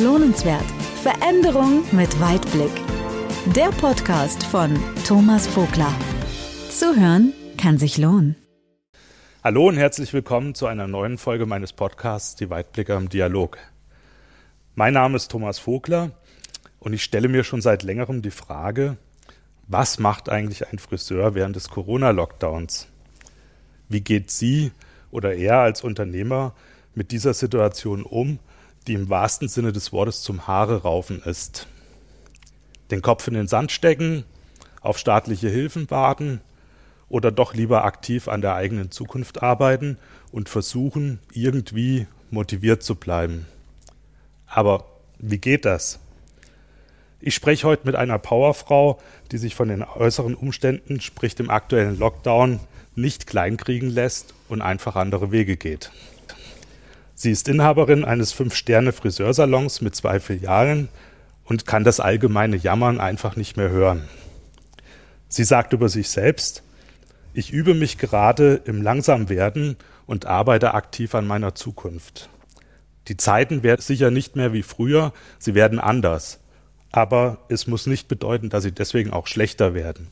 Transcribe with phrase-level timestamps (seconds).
[0.00, 0.64] Lohnenswert.
[1.02, 2.70] Veränderung mit Weitblick.
[3.56, 5.92] Der Podcast von Thomas Vogler.
[6.70, 8.36] Zuhören kann sich lohnen.
[9.42, 13.58] Hallo und herzlich willkommen zu einer neuen Folge meines Podcasts Die Weitblicker im Dialog.
[14.76, 16.12] Mein Name ist Thomas Vogler
[16.78, 18.98] und ich stelle mir schon seit längerem die Frage,
[19.66, 22.86] was macht eigentlich ein Friseur während des Corona-Lockdowns?
[23.88, 24.70] Wie geht sie
[25.10, 26.54] oder er als Unternehmer
[26.94, 28.38] mit dieser Situation um,
[28.88, 31.68] die im wahrsten Sinne des Wortes zum Haare raufen ist?
[32.90, 34.24] Den Kopf in den Sand stecken,
[34.80, 36.40] auf staatliche Hilfen warten
[37.08, 39.98] oder doch lieber aktiv an der eigenen Zukunft arbeiten
[40.32, 43.46] und versuchen, irgendwie motiviert zu bleiben.
[44.46, 44.84] Aber
[45.18, 46.00] wie geht das?
[47.20, 49.00] Ich spreche heute mit einer Powerfrau,
[49.32, 52.60] die sich von den äußeren Umständen, sprich dem aktuellen Lockdown,
[52.94, 55.90] nicht kleinkriegen lässt und einfach andere Wege geht.
[57.20, 60.88] Sie ist Inhaberin eines Fünf-Sterne-Friseursalons mit zwei Filialen
[61.46, 64.08] und kann das allgemeine Jammern einfach nicht mehr hören.
[65.28, 66.62] Sie sagt über sich selbst,
[67.34, 72.28] ich übe mich gerade im Langsamwerden und arbeite aktiv an meiner Zukunft.
[73.08, 76.38] Die Zeiten werden sicher nicht mehr wie früher, sie werden anders.
[76.92, 80.06] Aber es muss nicht bedeuten, dass sie deswegen auch schlechter werden.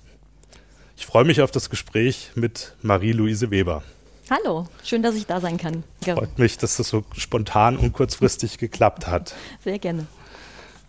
[0.97, 3.85] Ich freue mich auf das Gespräch mit Marie-Louise Weber.
[4.29, 5.85] Hallo, schön, dass ich da sein kann.
[6.03, 9.35] Freut mich, dass das so spontan und kurzfristig geklappt hat.
[9.63, 10.07] Sehr gerne.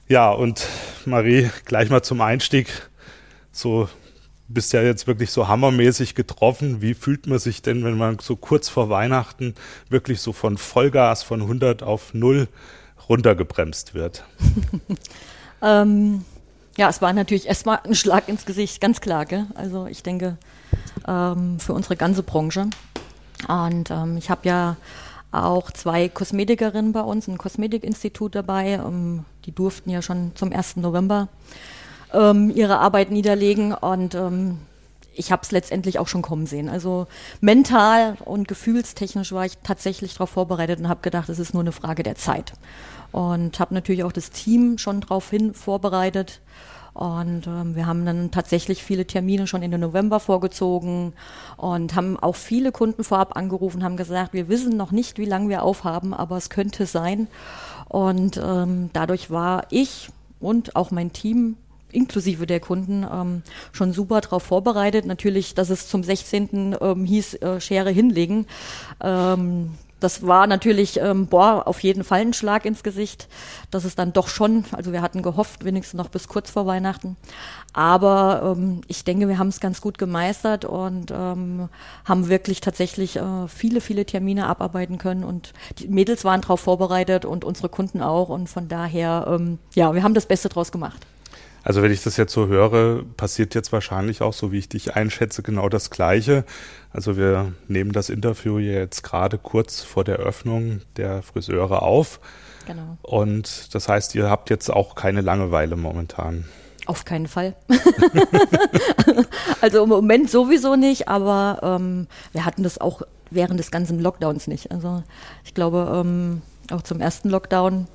[0.08, 0.66] Ja, und
[1.06, 2.90] Marie, gleich mal zum Einstieg.
[3.52, 3.90] So
[4.48, 6.82] bist ja jetzt wirklich so hammermäßig getroffen.
[6.82, 9.54] Wie fühlt man sich denn, wenn man so kurz vor Weihnachten
[9.88, 12.48] wirklich so von Vollgas von 100 auf 0
[13.08, 14.24] runtergebremst wird?
[15.62, 16.26] ähm,
[16.76, 19.26] ja, es war natürlich erstmal ein Schlag ins Gesicht, ganz klar.
[19.26, 19.46] Gell?
[19.54, 20.38] Also ich denke,
[21.08, 22.70] ähm, für unsere ganze Branche.
[23.48, 24.76] Und ähm, ich habe ja
[25.32, 28.74] auch zwei Kosmetikerinnen bei uns, ein Kosmetikinstitut dabei.
[28.74, 30.78] Ähm, die durften ja schon zum 1.
[30.78, 31.28] November
[32.14, 34.58] ähm, ihre Arbeit niederlegen und ähm,
[35.18, 36.70] ich habe es letztendlich auch schon kommen sehen.
[36.70, 37.08] Also
[37.42, 41.72] mental und gefühlstechnisch war ich tatsächlich darauf vorbereitet und habe gedacht, es ist nur eine
[41.72, 42.53] Frage der Zeit.
[43.12, 46.42] Und habe natürlich auch das Team schon darauf hin vorbereitet.
[46.97, 51.13] Und ähm, wir haben dann tatsächlich viele Termine schon in den November vorgezogen
[51.56, 55.47] und haben auch viele Kunden vorab angerufen, haben gesagt, wir wissen noch nicht, wie lange
[55.50, 57.28] wir aufhaben, aber es könnte sein.
[57.88, 60.09] Und ähm, dadurch war ich
[60.40, 61.58] und auch mein Team
[61.91, 63.44] inklusive der Kunden ähm,
[63.74, 65.06] schon super darauf vorbereitet.
[65.06, 66.78] Natürlich, dass es zum 16.
[66.81, 68.47] Ähm, hieß, äh, Schere hinlegen.
[69.03, 69.69] Ähm,
[70.00, 73.28] das war natürlich, ähm, boah, auf jeden Fall ein Schlag ins Gesicht.
[73.72, 77.18] Das ist dann doch schon, also wir hatten gehofft, wenigstens noch bis kurz vor Weihnachten.
[77.74, 81.69] Aber ähm, ich denke, wir haben es ganz gut gemeistert und ähm,
[82.06, 85.24] haben wirklich tatsächlich äh, viele, viele Termine abarbeiten können.
[85.24, 88.29] Und die Mädels waren darauf vorbereitet und unsere Kunden auch.
[88.29, 91.06] Und von daher, ähm, ja, wir haben das Beste draus gemacht.
[91.67, 94.95] Also wenn ich das jetzt so höre, passiert jetzt wahrscheinlich auch, so wie ich dich
[94.95, 96.45] einschätze, genau das Gleiche.
[96.94, 102.22] Also wir nehmen das Interview jetzt gerade kurz vor der Öffnung der Friseure auf.
[102.67, 102.97] Genau.
[103.01, 106.45] Und das heißt, ihr habt jetzt auch keine Langeweile momentan.
[106.85, 107.53] Auf keinen Fall.
[109.59, 114.47] also im Moment sowieso nicht, aber ähm, wir hatten das auch während des ganzen Lockdowns
[114.47, 114.72] nicht.
[114.72, 115.03] Also
[115.44, 116.41] ich glaube, ähm,
[116.72, 117.88] auch zum ersten Lockdown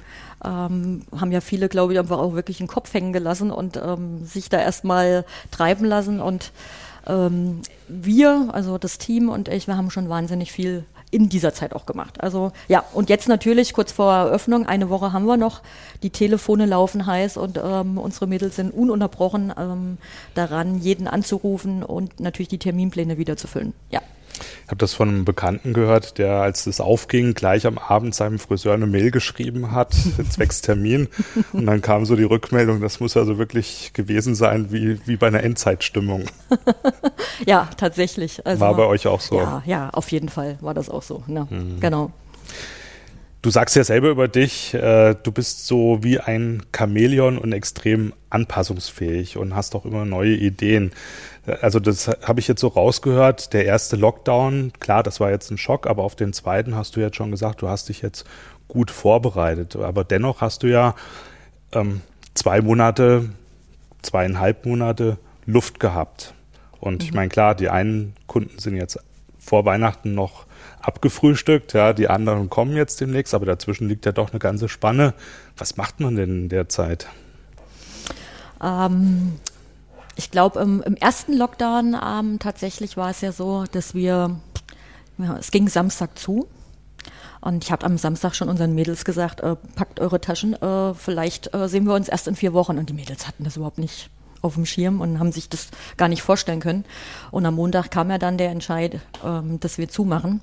[0.45, 4.25] ähm, haben ja viele, glaube ich, einfach auch wirklich den Kopf hängen gelassen und ähm,
[4.25, 6.21] sich da erstmal treiben lassen.
[6.21, 6.53] Und
[7.07, 11.75] ähm, wir, also das Team und ich, wir haben schon wahnsinnig viel in dieser Zeit
[11.75, 12.21] auch gemacht.
[12.21, 15.61] Also ja, und jetzt natürlich kurz vor Eröffnung, eine Woche haben wir noch,
[16.03, 19.99] die Telefone laufen heiß und ähm, unsere Mädels sind ununterbrochen ähm,
[20.35, 23.75] daran, jeden anzurufen und natürlich die Terminpläne wieder zu füllen.
[23.91, 24.01] Ja.
[24.65, 28.39] Ich habe das von einem Bekannten gehört, der, als es aufging, gleich am Abend seinem
[28.39, 29.95] Friseur eine Mail geschrieben hat,
[30.31, 31.09] zwecks Termin.
[31.53, 35.27] Und dann kam so die Rückmeldung, das muss also wirklich gewesen sein wie, wie bei
[35.27, 36.25] einer Endzeitstimmung.
[37.47, 38.45] ja, tatsächlich.
[38.47, 39.39] Also, war bei euch auch so?
[39.39, 41.23] Ja, ja, auf jeden Fall war das auch so.
[41.27, 41.47] Ne?
[41.51, 41.81] Mhm.
[41.81, 42.13] Genau.
[43.43, 48.13] Du sagst ja selber über dich, äh, du bist so wie ein Chamäleon und extrem
[48.31, 50.93] anpassungsfähig und hast auch immer neue Ideen.
[51.61, 53.53] Also das habe ich jetzt so rausgehört.
[53.53, 57.01] Der erste Lockdown, klar, das war jetzt ein Schock, aber auf den zweiten hast du
[57.01, 58.25] jetzt schon gesagt, du hast dich jetzt
[58.69, 59.77] gut vorbereitet.
[59.77, 60.95] Aber dennoch hast du ja
[61.73, 62.01] ähm,
[62.35, 63.29] zwei Monate,
[64.03, 66.35] zweieinhalb Monate Luft gehabt.
[66.81, 67.09] Und mhm.
[67.09, 68.99] ich meine, klar, die einen Kunden sind jetzt
[69.39, 70.47] vor Weihnachten noch
[70.81, 75.15] abgefrühstückt, ja, die anderen kommen jetzt demnächst, aber dazwischen liegt ja doch eine ganze Spanne.
[75.57, 77.09] Was macht man denn in der Zeit?
[78.63, 79.35] Ähm,
[80.17, 84.37] ich glaube, im, im, ersten Lockdown ähm, tatsächlich war es ja so, dass wir,
[85.19, 86.49] ja, es ging Samstag zu
[87.41, 91.55] Und ich habe am Samstag schon unseren Mädels gesagt, äh, packt eure Taschen, äh, vielleicht
[91.55, 92.79] äh, sehen wir uns erst in vier Wochen.
[92.79, 94.11] Und die Mädels hatten das überhaupt nicht
[94.43, 96.85] auf dem Schirm und haben sich das gar nicht vorstellen können.
[97.31, 100.41] Und am Montag kam ja dann der Entscheid, ähm, dass wir zumachen.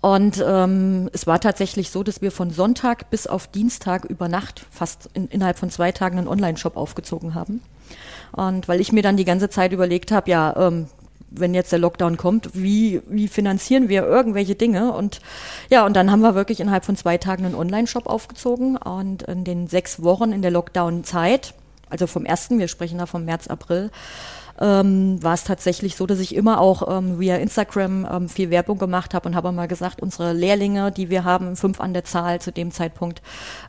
[0.00, 4.64] Und ähm, es war tatsächlich so, dass wir von Sonntag bis auf Dienstag über Nacht
[4.70, 7.62] fast in, innerhalb von zwei Tagen einen Online-Shop aufgezogen haben.
[8.32, 10.86] Und weil ich mir dann die ganze Zeit überlegt habe, ja, ähm,
[11.30, 14.92] wenn jetzt der Lockdown kommt, wie, wie finanzieren wir irgendwelche Dinge?
[14.92, 15.20] Und
[15.68, 19.44] ja, und dann haben wir wirklich innerhalb von zwei Tagen einen Online-Shop aufgezogen und in
[19.44, 21.54] den sechs Wochen in der Lockdown-Zeit,
[21.90, 23.90] also vom ersten, wir sprechen da vom März, April,
[24.60, 28.78] ähm, war es tatsächlich so, dass ich immer auch ähm, via Instagram ähm, viel Werbung
[28.78, 32.40] gemacht habe und habe mal gesagt, unsere Lehrlinge, die wir haben, fünf an der Zahl
[32.40, 33.22] zu dem Zeitpunkt,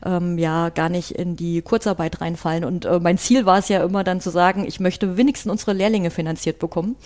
[0.04, 2.64] ähm, ja gar nicht in die Kurzarbeit reinfallen.
[2.64, 5.72] Und äh, mein Ziel war es ja immer dann zu sagen, ich möchte wenigstens unsere
[5.72, 6.96] Lehrlinge finanziert bekommen.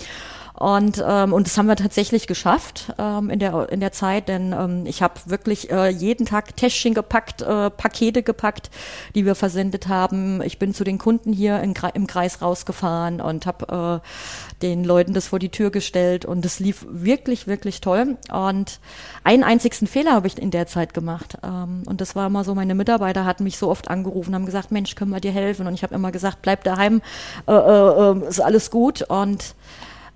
[0.55, 4.53] Und, ähm, und das haben wir tatsächlich geschafft ähm, in, der, in der Zeit, denn
[4.53, 8.71] ähm, ich habe wirklich äh, jeden Tag Täschchen gepackt, äh, Pakete gepackt,
[9.17, 10.41] die wir versendet haben.
[10.43, 15.13] Ich bin zu den Kunden hier in, im Kreis rausgefahren und habe äh, den Leuten
[15.13, 18.17] das vor die Tür gestellt und das lief wirklich, wirklich toll.
[18.33, 18.79] Und
[19.25, 21.37] einen einzigsten Fehler habe ich in der Zeit gemacht.
[21.43, 24.71] Ähm, und das war immer so, meine Mitarbeiter hatten mich so oft angerufen, haben gesagt,
[24.71, 25.67] Mensch, können wir dir helfen?
[25.67, 27.03] Und ich habe immer gesagt, bleib daheim,
[27.49, 29.03] äh, äh, äh ist alles gut.
[29.03, 29.57] Und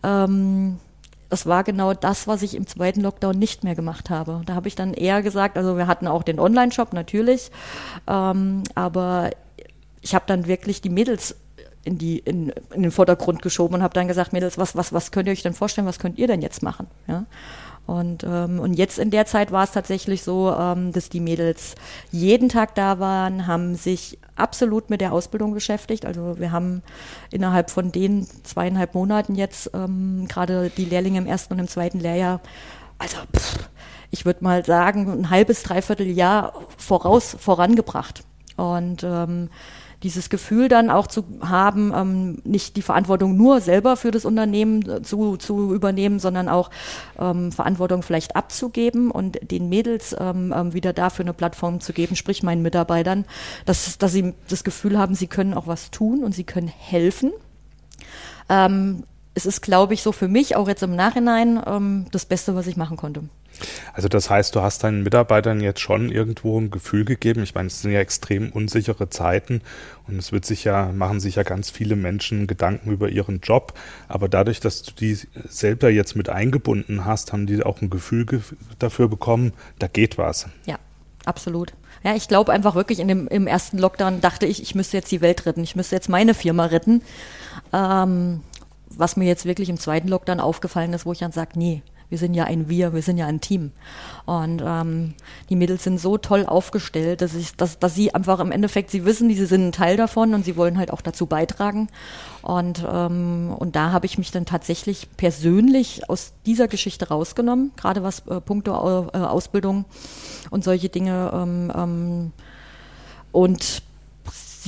[0.02, 0.78] ähm,
[1.28, 4.40] das war genau das, was ich im zweiten Lockdown nicht mehr gemacht habe.
[4.46, 7.50] Da habe ich dann eher gesagt, also wir hatten auch den Online-Shop natürlich,
[8.06, 9.30] ähm, aber
[10.00, 11.36] ich habe dann wirklich die Mädels
[11.84, 15.10] in, die, in, in den Vordergrund geschoben und habe dann gesagt, Mädels, was, was, was
[15.10, 16.86] könnt ihr euch denn vorstellen, was könnt ihr denn jetzt machen?
[17.06, 17.24] Ja?
[17.88, 21.74] Und, ähm, und jetzt in der Zeit war es tatsächlich so, ähm, dass die Mädels
[22.10, 26.04] jeden Tag da waren, haben sich absolut mit der Ausbildung beschäftigt.
[26.04, 26.82] Also wir haben
[27.30, 31.98] innerhalb von den zweieinhalb Monaten jetzt ähm, gerade die Lehrlinge im ersten und im zweiten
[31.98, 32.42] Lehrjahr,
[32.98, 33.70] also pff,
[34.10, 38.22] ich würde mal sagen, ein halbes, dreiviertel Jahr voraus vorangebracht.
[38.56, 39.48] Und ähm,
[40.02, 44.88] dieses Gefühl dann auch zu haben, ähm, nicht die Verantwortung nur selber für das Unternehmen
[44.88, 46.70] äh, zu, zu übernehmen, sondern auch
[47.18, 52.14] ähm, Verantwortung vielleicht abzugeben und den Mädels ähm, ähm, wieder dafür eine Plattform zu geben,
[52.14, 53.24] sprich meinen Mitarbeitern,
[53.64, 57.32] dass, dass sie das Gefühl haben, sie können auch was tun und sie können helfen.
[58.48, 59.04] Ähm,
[59.34, 62.66] es ist, glaube ich, so für mich auch jetzt im Nachhinein ähm, das Beste, was
[62.66, 63.24] ich machen konnte.
[63.92, 67.42] Also das heißt, du hast deinen Mitarbeitern jetzt schon irgendwo ein Gefühl gegeben.
[67.42, 69.62] Ich meine, es sind ja extrem unsichere Zeiten
[70.06, 73.74] und es wird sich ja, machen sich ja ganz viele Menschen Gedanken über ihren Job.
[74.08, 75.18] Aber dadurch, dass du die
[75.48, 78.40] selber jetzt mit eingebunden hast, haben die auch ein Gefühl ge
[78.78, 80.46] dafür bekommen, da geht was.
[80.66, 80.78] Ja,
[81.24, 81.72] absolut.
[82.04, 85.10] Ja, ich glaube einfach wirklich in dem, im ersten Lockdown dachte ich, ich müsste jetzt
[85.10, 85.62] die Welt retten.
[85.62, 87.02] Ich müsste jetzt meine Firma retten.
[87.72, 88.40] Ähm,
[88.90, 92.18] was mir jetzt wirklich im zweiten Lockdown aufgefallen ist, wo ich dann sage, nee, wir
[92.18, 93.72] sind ja ein Wir, wir sind ja ein Team.
[94.24, 95.14] Und ähm,
[95.48, 99.04] die Mädels sind so toll aufgestellt, dass, ich, dass, dass sie einfach im Endeffekt, sie
[99.04, 101.88] wissen, sie sind ein Teil davon und sie wollen halt auch dazu beitragen.
[102.42, 108.02] Und, ähm, und da habe ich mich dann tatsächlich persönlich aus dieser Geschichte rausgenommen, gerade
[108.02, 109.84] was äh, Punkte äh, Ausbildung
[110.50, 111.30] und solche Dinge.
[111.34, 112.32] Ähm, ähm,
[113.32, 113.82] und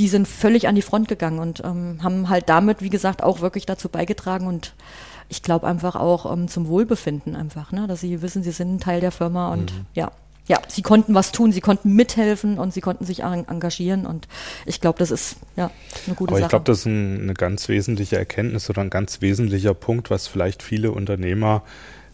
[0.01, 3.41] sie sind völlig an die Front gegangen und ähm, haben halt damit, wie gesagt, auch
[3.41, 4.75] wirklich dazu beigetragen und
[5.31, 7.87] ich glaube einfach auch ähm, zum Wohlbefinden einfach, ne?
[7.87, 9.87] dass sie wissen, sie sind ein Teil der Firma und mhm.
[9.95, 10.13] ja.
[10.49, 14.27] Ja, sie konnten was tun, sie konnten mithelfen und sie konnten sich engagieren und
[14.67, 15.71] ich glaube, das ist ja
[16.07, 16.47] eine gute Aber Sache.
[16.47, 20.27] ich glaube, das ist ein, eine ganz wesentliche Erkenntnis oder ein ganz wesentlicher Punkt, was
[20.27, 21.63] vielleicht viele Unternehmer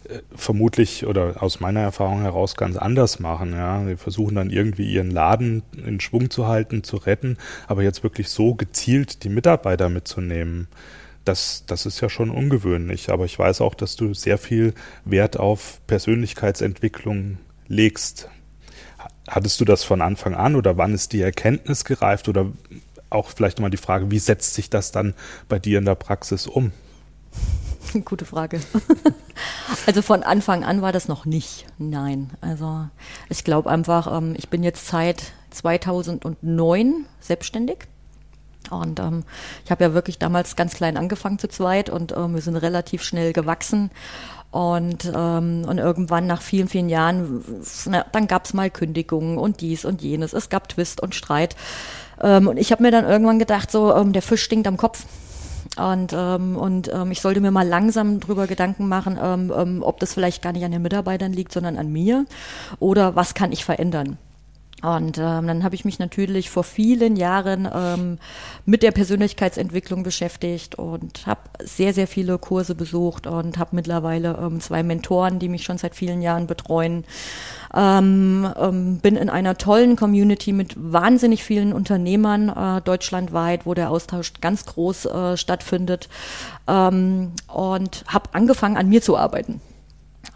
[0.07, 3.53] äh, vermutlich oder aus meiner Erfahrung heraus ganz anders machen.
[3.53, 8.03] Ja, sie versuchen dann irgendwie ihren Laden in Schwung zu halten, zu retten, aber jetzt
[8.03, 10.67] wirklich so gezielt die Mitarbeiter mitzunehmen
[11.27, 13.09] das, das ist ja schon ungewöhnlich.
[13.11, 14.73] Aber ich weiß auch, dass du sehr viel
[15.05, 18.29] Wert auf Persönlichkeitsentwicklung legst.
[19.27, 22.29] Hattest du das von Anfang an oder wann ist die Erkenntnis gereift?
[22.29, 22.51] Oder
[23.09, 25.13] auch vielleicht mal die Frage, wie setzt sich das dann
[25.49, 26.71] bei dir in der Praxis um?
[28.05, 28.59] Gute Frage.
[29.85, 31.65] Also von Anfang an war das noch nicht.
[31.77, 32.31] Nein.
[32.41, 32.87] Also
[33.29, 37.87] ich glaube einfach, ähm, ich bin jetzt seit 2009 selbstständig
[38.71, 39.23] und ähm,
[39.65, 43.03] ich habe ja wirklich damals ganz klein angefangen zu zweit und ähm, wir sind relativ
[43.03, 43.91] schnell gewachsen.
[44.49, 47.43] Und, ähm, und irgendwann nach vielen, vielen Jahren,
[47.85, 50.33] na, dann gab es mal Kündigungen und dies und jenes.
[50.33, 51.55] Es gab Twist und Streit.
[52.21, 55.03] Ähm, und ich habe mir dann irgendwann gedacht, so, ähm, der Fisch stinkt am Kopf.
[55.75, 59.99] Und, ähm, und ähm, ich sollte mir mal langsam drüber Gedanken machen, ähm, ähm, ob
[59.99, 62.25] das vielleicht gar nicht an den Mitarbeitern liegt, sondern an mir.
[62.79, 64.17] Oder was kann ich verändern?
[64.83, 68.19] Und ähm, dann habe ich mich natürlich vor vielen Jahren ähm,
[68.65, 74.61] mit der Persönlichkeitsentwicklung beschäftigt und habe sehr, sehr viele Kurse besucht und habe mittlerweile ähm,
[74.61, 77.05] zwei Mentoren, die mich schon seit vielen Jahren betreuen.
[77.73, 83.89] Ähm, ähm, bin in einer tollen Community mit wahnsinnig vielen Unternehmern äh, deutschlandweit, wo der
[83.89, 86.07] Austausch ganz groß äh, stattfindet
[86.67, 89.59] ähm, und habe angefangen, an mir zu arbeiten.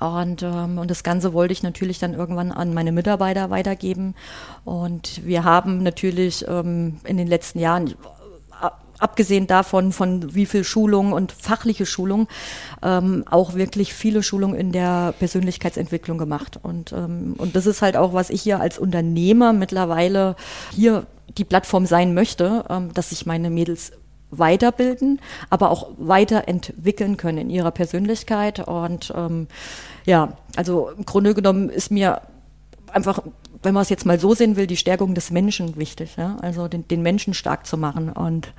[0.02, 4.16] Und, ähm, und das Ganze wollte ich natürlich dann irgendwann an meine Mitarbeiter weitergeben.
[4.66, 7.94] Und wir haben natürlich ähm, in den letzten Jahren
[8.98, 12.28] abgesehen davon, von wie viel Schulung und fachliche Schulung,
[12.84, 16.60] ähm, auch wirklich viele Schulungen in der Persönlichkeitsentwicklung gemacht.
[16.62, 20.36] Und, ähm, und das ist halt auch, was ich hier als Unternehmer mittlerweile
[20.72, 21.06] hier
[21.38, 23.92] die Plattform sein möchte, ähm, dass ich meine Mädels
[24.32, 28.66] weiterbilden, aber auch weiterentwickeln können in ihrer Persönlichkeit.
[28.68, 29.48] Und ähm,
[30.06, 32.22] ja, also im Grunde genommen ist mir
[32.92, 33.22] einfach
[33.64, 36.38] wenn man es jetzt mal so sehen will, die Stärkung des Menschen wichtig, ja?
[36.42, 38.10] also den, den Menschen stark zu machen.
[38.10, 38.54] Und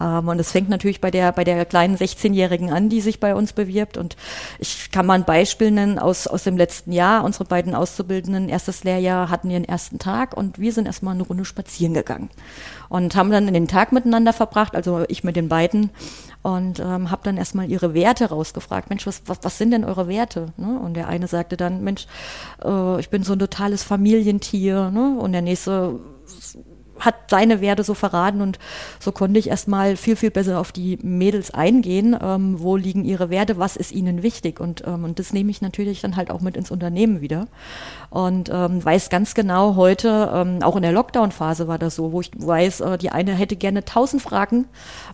[0.00, 3.34] ähm, und es fängt natürlich bei der bei der kleinen 16-Jährigen an, die sich bei
[3.34, 3.96] uns bewirbt.
[3.96, 4.16] Und
[4.58, 7.24] ich kann mal ein Beispiel nennen aus aus dem letzten Jahr.
[7.24, 11.44] Unsere beiden Auszubildenden, erstes Lehrjahr, hatten ihren ersten Tag und wir sind erstmal eine Runde
[11.44, 12.30] spazieren gegangen
[12.88, 15.90] und haben dann den Tag miteinander verbracht, also ich mit den beiden
[16.42, 18.88] und ähm, habe dann erstmal ihre Werte rausgefragt.
[18.90, 20.52] Mensch, was, was, was sind denn eure Werte?
[20.56, 20.78] Ne?
[20.78, 22.06] Und der eine sagte dann, Mensch,
[22.64, 24.90] äh, ich bin so ein totales Familientier.
[24.90, 25.18] Ne?
[25.18, 25.98] Und der nächste
[27.00, 28.58] hat seine Werte so verraten und
[28.98, 32.16] so konnte ich erstmal viel, viel besser auf die Mädels eingehen.
[32.20, 33.58] Ähm, wo liegen ihre Werte?
[33.58, 34.60] Was ist ihnen wichtig?
[34.60, 37.46] Und, ähm, und das nehme ich natürlich dann halt auch mit ins Unternehmen wieder.
[38.10, 42.20] Und ähm, weiß ganz genau heute, ähm, auch in der Lockdown-Phase war das so, wo
[42.22, 44.66] ich weiß, äh, die eine hätte gerne tausend Fragen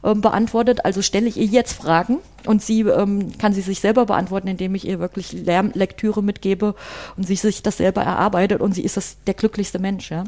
[0.05, 4.07] ähm, beantwortet, also stelle ich ihr jetzt Fragen und sie ähm, kann sie sich selber
[4.07, 6.77] beantworten, indem ich ihr wirklich Lernlektüre mitgebe
[7.17, 10.25] und sie sich das selber erarbeitet und sie ist das der glücklichste Mensch, ja.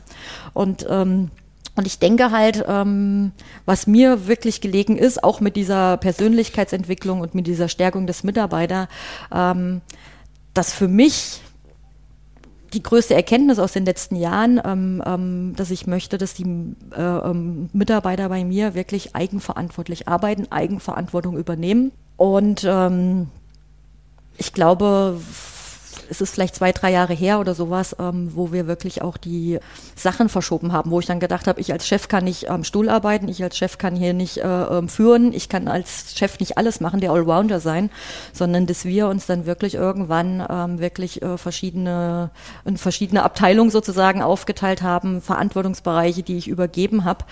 [0.53, 1.31] Und ähm,
[1.77, 3.33] und ich denke halt, ähm,
[3.67, 8.89] was mir wirklich gelegen ist, auch mit dieser Persönlichkeitsentwicklung und mit dieser Stärkung des Mitarbeiters,
[9.31, 9.83] ähm,
[10.55, 11.43] dass für mich
[12.77, 16.45] die größte Erkenntnis aus den letzten Jahren, ähm, ähm, dass ich möchte, dass die
[16.95, 21.91] äh, ähm, Mitarbeiter bei mir wirklich eigenverantwortlich arbeiten, Eigenverantwortung übernehmen.
[22.19, 23.29] Und ähm,
[24.37, 25.19] ich glaube,
[26.11, 29.59] es ist vielleicht zwei, drei Jahre her oder sowas, ähm, wo wir wirklich auch die
[29.95, 32.89] Sachen verschoben haben, wo ich dann gedacht habe, ich als Chef kann nicht am Stuhl
[32.89, 36.59] arbeiten, ich als Chef kann hier nicht äh, ähm, führen, ich kann als Chef nicht
[36.59, 37.91] alles machen, der Allrounder sein,
[38.33, 42.31] sondern dass wir uns dann wirklich irgendwann ähm, wirklich äh, verschiedene,
[42.65, 47.25] in verschiedene Abteilungen sozusagen aufgeteilt haben, Verantwortungsbereiche, die ich übergeben habe.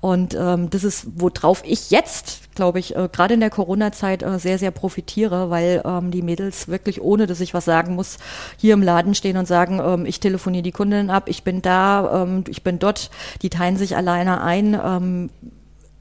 [0.00, 4.38] Und ähm, das ist, worauf ich jetzt, glaube ich, äh, gerade in der Corona-Zeit äh,
[4.38, 8.17] sehr, sehr profitiere, weil ähm, die Mädels wirklich, ohne dass ich was sagen muss,
[8.56, 12.22] hier im Laden stehen und sagen, ähm, ich telefoniere die Kundin ab, ich bin da,
[12.22, 13.10] ähm, ich bin dort,
[13.42, 14.78] die teilen sich alleine ein.
[14.82, 15.30] Ähm,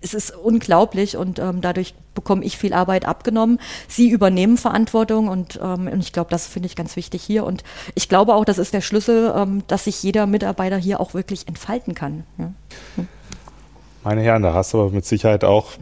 [0.01, 3.59] es ist unglaublich und ähm, dadurch bekomme ich viel Arbeit abgenommen.
[3.87, 7.45] Sie übernehmen Verantwortung und, ähm, und ich glaube, das finde ich ganz wichtig hier.
[7.45, 7.63] Und
[7.95, 11.47] ich glaube auch, das ist der Schlüssel, ähm, dass sich jeder Mitarbeiter hier auch wirklich
[11.47, 12.23] entfalten kann.
[12.37, 12.53] Ja.
[12.95, 13.07] Hm.
[14.03, 15.73] Meine Herren, da hast du aber mit Sicherheit auch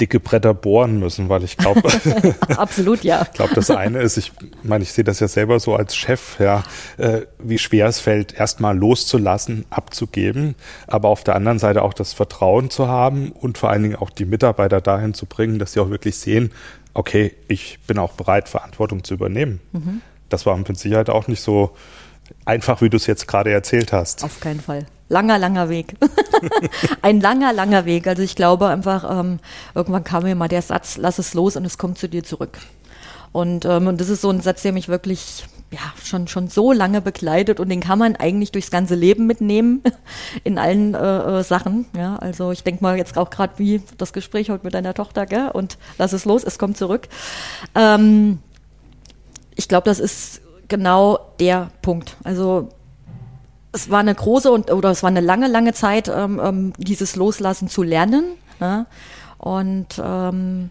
[0.00, 1.82] dicke Bretter bohren müssen, weil ich glaube,
[2.56, 3.22] absolut ja.
[3.22, 6.38] ich glaube, das eine ist, ich meine, ich sehe das ja selber so als Chef,
[6.38, 6.62] ja,
[6.98, 10.54] äh, wie schwer es fällt, erstmal loszulassen, abzugeben,
[10.86, 14.10] aber auf der anderen Seite auch das Vertrauen zu haben und vor allen Dingen auch
[14.10, 16.52] die Mitarbeiter dahin zu bringen, dass sie auch wirklich sehen,
[16.94, 19.60] okay, ich bin auch bereit, Verantwortung zu übernehmen.
[19.72, 20.02] Mhm.
[20.28, 21.74] Das war mit Sicherheit auch nicht so
[22.44, 24.24] einfach, wie du es jetzt gerade erzählt hast.
[24.24, 25.94] Auf keinen Fall langer, langer Weg.
[27.02, 28.06] ein langer, langer Weg.
[28.08, 29.38] Also ich glaube einfach, ähm,
[29.74, 32.58] irgendwann kam mir mal der Satz, lass es los und es kommt zu dir zurück.
[33.30, 36.72] Und, ähm, und das ist so ein Satz, der mich wirklich ja, schon, schon so
[36.72, 39.82] lange begleitet und den kann man eigentlich durchs ganze Leben mitnehmen
[40.44, 41.86] in allen äh, äh, Sachen.
[41.96, 45.24] Ja, also ich denke mal jetzt auch gerade wie das Gespräch heute mit deiner Tochter,
[45.24, 45.48] gell?
[45.50, 47.08] Und lass es los, es kommt zurück.
[47.74, 48.40] Ähm,
[49.54, 52.16] ich glaube, das ist genau der Punkt.
[52.24, 52.68] Also
[53.72, 57.16] es war eine große und oder es war eine lange, lange Zeit, ähm, ähm, dieses
[57.16, 58.24] Loslassen zu lernen.
[58.60, 58.86] Ja?
[59.38, 60.70] Und ähm,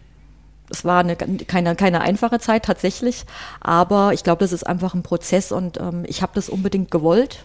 [0.70, 3.24] es war eine, keine, keine einfache Zeit tatsächlich,
[3.60, 7.44] aber ich glaube, das ist einfach ein Prozess und ähm, ich habe das unbedingt gewollt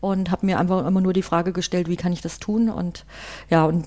[0.00, 2.70] und habe mir einfach immer nur die Frage gestellt, wie kann ich das tun?
[2.70, 3.04] Und
[3.50, 3.84] ja, und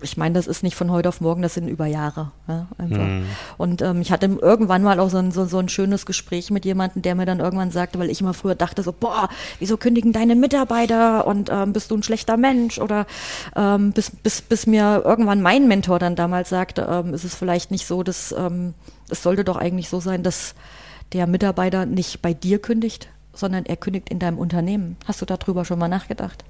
[0.00, 2.32] ich meine, das ist nicht von heute auf morgen, das sind über Jahre.
[2.48, 3.26] Ja, mhm.
[3.58, 6.64] Und ähm, ich hatte irgendwann mal auch so ein, so, so ein schönes Gespräch mit
[6.64, 10.12] jemandem, der mir dann irgendwann sagte, weil ich immer früher dachte so, boah, wieso kündigen
[10.12, 12.78] deine Mitarbeiter und ähm, bist du ein schlechter Mensch?
[12.78, 13.06] Oder
[13.54, 17.70] ähm, bis, bis, bis mir irgendwann mein Mentor dann damals sagte, ähm, ist es vielleicht
[17.70, 18.72] nicht so, dass ähm,
[19.10, 20.54] es sollte doch eigentlich so sein, dass
[21.12, 24.96] der Mitarbeiter nicht bei dir kündigt, sondern er kündigt in deinem Unternehmen.
[25.06, 26.44] Hast du darüber schon mal nachgedacht?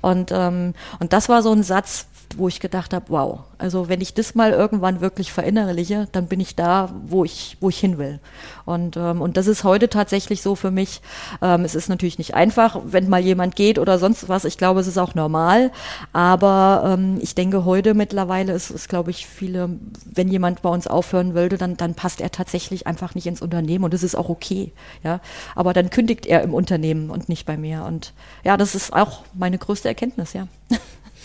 [0.00, 2.06] Und, ähm, und das war so ein Satz,
[2.38, 6.40] wo ich gedacht habe, wow, also wenn ich das mal irgendwann wirklich verinnerliche, dann bin
[6.40, 8.20] ich da, wo ich, wo ich hin will.
[8.64, 11.00] Und, ähm, und das ist heute tatsächlich so für mich.
[11.40, 14.44] Ähm, es ist natürlich nicht einfach, wenn mal jemand geht oder sonst was.
[14.44, 15.70] Ich glaube, es ist auch normal.
[16.12, 19.70] Aber ähm, ich denke, heute mittlerweile ist es, glaube ich, viele,
[20.04, 23.84] wenn jemand bei uns aufhören würde, dann, dann passt er tatsächlich einfach nicht ins Unternehmen
[23.84, 24.72] und das ist auch okay.
[25.02, 25.20] Ja,
[25.54, 27.84] aber dann kündigt er im Unternehmen und nicht bei mir.
[27.84, 28.12] Und
[28.44, 30.48] ja, das ist auch meine größte Erkenntnis, ja.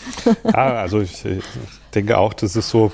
[0.44, 1.44] Ja, also ich, ich
[1.94, 2.92] denke auch, das ist so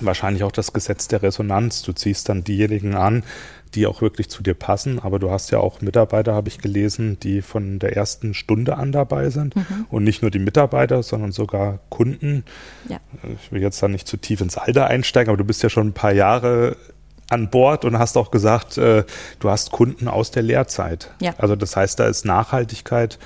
[0.00, 1.82] wahrscheinlich auch das Gesetz der Resonanz.
[1.82, 3.22] Du ziehst dann diejenigen an,
[3.74, 4.98] die auch wirklich zu dir passen.
[4.98, 8.92] Aber du hast ja auch Mitarbeiter, habe ich gelesen, die von der ersten Stunde an
[8.92, 9.56] dabei sind.
[9.56, 9.86] Mhm.
[9.88, 12.44] Und nicht nur die Mitarbeiter, sondern sogar Kunden.
[12.88, 12.98] Ja.
[13.42, 15.88] Ich will jetzt da nicht zu tief ins Alter einsteigen, aber du bist ja schon
[15.88, 16.76] ein paar Jahre
[17.28, 19.04] an Bord und hast auch gesagt, äh,
[19.40, 21.10] du hast Kunden aus der Lehrzeit.
[21.20, 21.34] Ja.
[21.38, 23.18] Also das heißt, da ist Nachhaltigkeit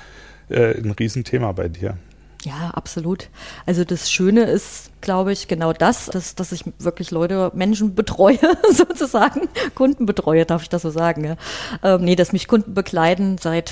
[0.49, 1.97] äh, ein Riesenthema bei dir.
[2.43, 3.29] Ja, absolut.
[3.67, 8.39] Also das Schöne ist, glaube ich, genau das, dass, dass ich wirklich Leute, Menschen betreue,
[8.71, 9.47] sozusagen.
[9.75, 11.23] Kunden betreue, darf ich das so sagen.
[11.23, 11.35] Ja.
[11.83, 13.71] Ähm, nee, dass mich Kunden begleiten seit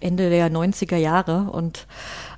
[0.00, 1.50] Ende der 90er Jahre.
[1.50, 1.86] Und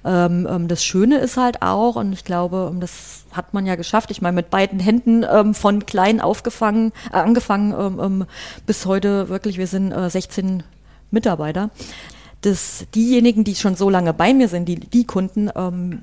[0.04, 3.75] ähm, ähm, das Schöne ist halt auch, und ich glaube, ähm, das hat man ja
[3.75, 8.26] geschafft, ich meine, mit beiden Händen ähm, von klein aufgefangen, äh, angefangen ähm, ähm
[8.64, 10.62] bis heute wirklich, wir sind äh, 16
[11.11, 11.71] Mitarbeiter
[12.42, 16.02] dass diejenigen, die schon so lange bei mir sind, die, die Kunden, ähm,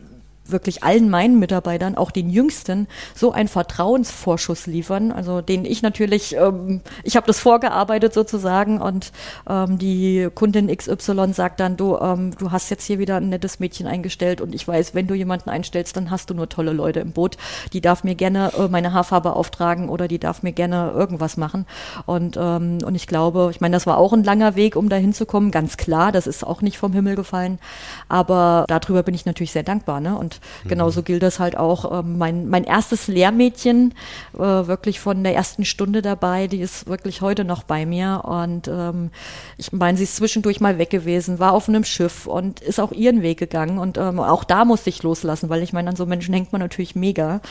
[0.51, 6.35] wirklich allen meinen Mitarbeitern, auch den Jüngsten, so einen Vertrauensvorschuss liefern, also den ich natürlich,
[6.35, 9.11] ähm, ich habe das vorgearbeitet sozusagen und
[9.49, 13.59] ähm, die Kundin XY sagt dann, du, ähm, du hast jetzt hier wieder ein nettes
[13.59, 16.99] Mädchen eingestellt und ich weiß, wenn du jemanden einstellst, dann hast du nur tolle Leute
[16.99, 17.37] im Boot.
[17.73, 21.65] Die darf mir gerne äh, meine Haarfarbe auftragen oder die darf mir gerne irgendwas machen.
[22.05, 24.95] Und, ähm, und ich glaube, ich meine, das war auch ein langer Weg, um da
[24.95, 27.59] hinzukommen, ganz klar, das ist auch nicht vom Himmel gefallen,
[28.07, 29.99] aber darüber bin ich natürlich sehr dankbar.
[29.99, 30.17] Ne?
[30.17, 31.99] Und genauso gilt das halt auch.
[31.99, 33.93] Ähm, mein, mein erstes Lehrmädchen,
[34.33, 38.23] äh, wirklich von der ersten Stunde dabei, die ist wirklich heute noch bei mir.
[38.25, 39.11] Und ähm,
[39.57, 42.91] ich meine, sie ist zwischendurch mal weg gewesen, war auf einem Schiff und ist auch
[42.91, 43.77] ihren Weg gegangen.
[43.77, 46.61] Und ähm, auch da musste ich loslassen, weil ich meine, an so Menschen hängt man
[46.61, 47.41] natürlich mega.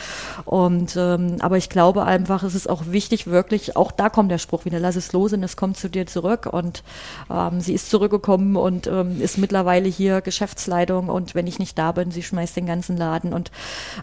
[0.44, 4.38] Und ähm, aber ich glaube einfach, es ist auch wichtig, wirklich, auch da kommt der
[4.38, 6.46] Spruch wieder, lass es los und es kommt zu dir zurück.
[6.46, 6.82] Und
[7.30, 11.92] ähm, sie ist zurückgekommen und ähm, ist mittlerweile hier Geschäftsleitung und wenn ich nicht da
[11.92, 13.32] bin, sie schmeißt den ganzen ganzen Laden.
[13.32, 13.50] Und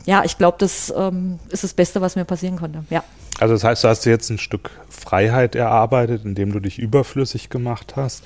[0.06, 2.84] ja, ich glaube, das ähm, ist das Beste, was mir passieren konnte.
[2.90, 3.04] Ja.
[3.40, 7.96] Also das heißt, du hast jetzt ein Stück Freiheit erarbeitet, indem du dich überflüssig gemacht
[7.96, 8.24] hast.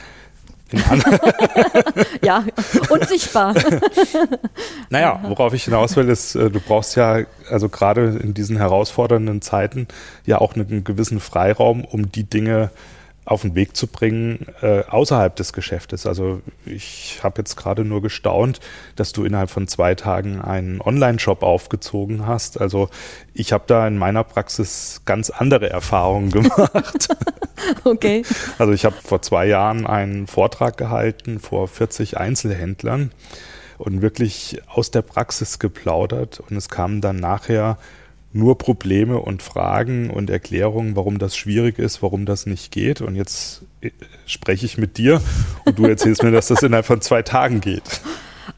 [2.23, 2.43] ja,
[2.89, 3.55] unsichtbar.
[4.91, 9.41] naja, worauf ich hinaus will, ist, äh, du brauchst ja, also gerade in diesen herausfordernden
[9.41, 9.87] Zeiten,
[10.27, 12.69] ja auch einen gewissen Freiraum, um die Dinge
[13.29, 16.07] auf den Weg zu bringen äh, außerhalb des Geschäftes.
[16.07, 18.59] Also ich habe jetzt gerade nur gestaunt,
[18.95, 22.59] dass du innerhalb von zwei Tagen einen Online-Shop aufgezogen hast.
[22.59, 22.89] Also
[23.35, 27.09] ich habe da in meiner Praxis ganz andere Erfahrungen gemacht.
[27.83, 28.23] okay.
[28.57, 33.11] Also ich habe vor zwei Jahren einen Vortrag gehalten vor 40 Einzelhändlern
[33.77, 37.77] und wirklich aus der Praxis geplaudert und es kamen dann nachher
[38.31, 43.01] nur Probleme und Fragen und Erklärungen, warum das schwierig ist, warum das nicht geht.
[43.01, 43.91] Und jetzt äh,
[44.25, 45.21] spreche ich mit dir
[45.65, 48.01] und du erzählst mir, dass das innerhalb von zwei Tagen geht.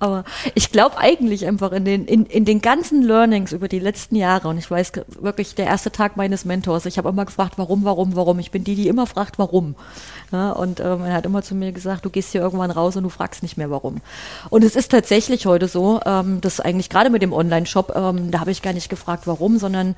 [0.02, 0.24] Aber
[0.56, 4.48] ich glaube eigentlich einfach in den, in, in den ganzen Learnings über die letzten Jahre,
[4.48, 8.16] und ich weiß wirklich, der erste Tag meines Mentors, ich habe immer gefragt, warum, warum,
[8.16, 8.40] warum.
[8.40, 9.76] Ich bin die, die immer fragt, warum.
[10.32, 13.04] Ja, und ähm, er hat immer zu mir gesagt, du gehst hier irgendwann raus und
[13.04, 14.02] du fragst nicht mehr, warum.
[14.50, 18.40] Und es ist tatsächlich heute so, ähm, dass eigentlich gerade mit dem Online-Shop, ähm, da
[18.40, 19.96] habe ich gar nicht gefragt, warum, sondern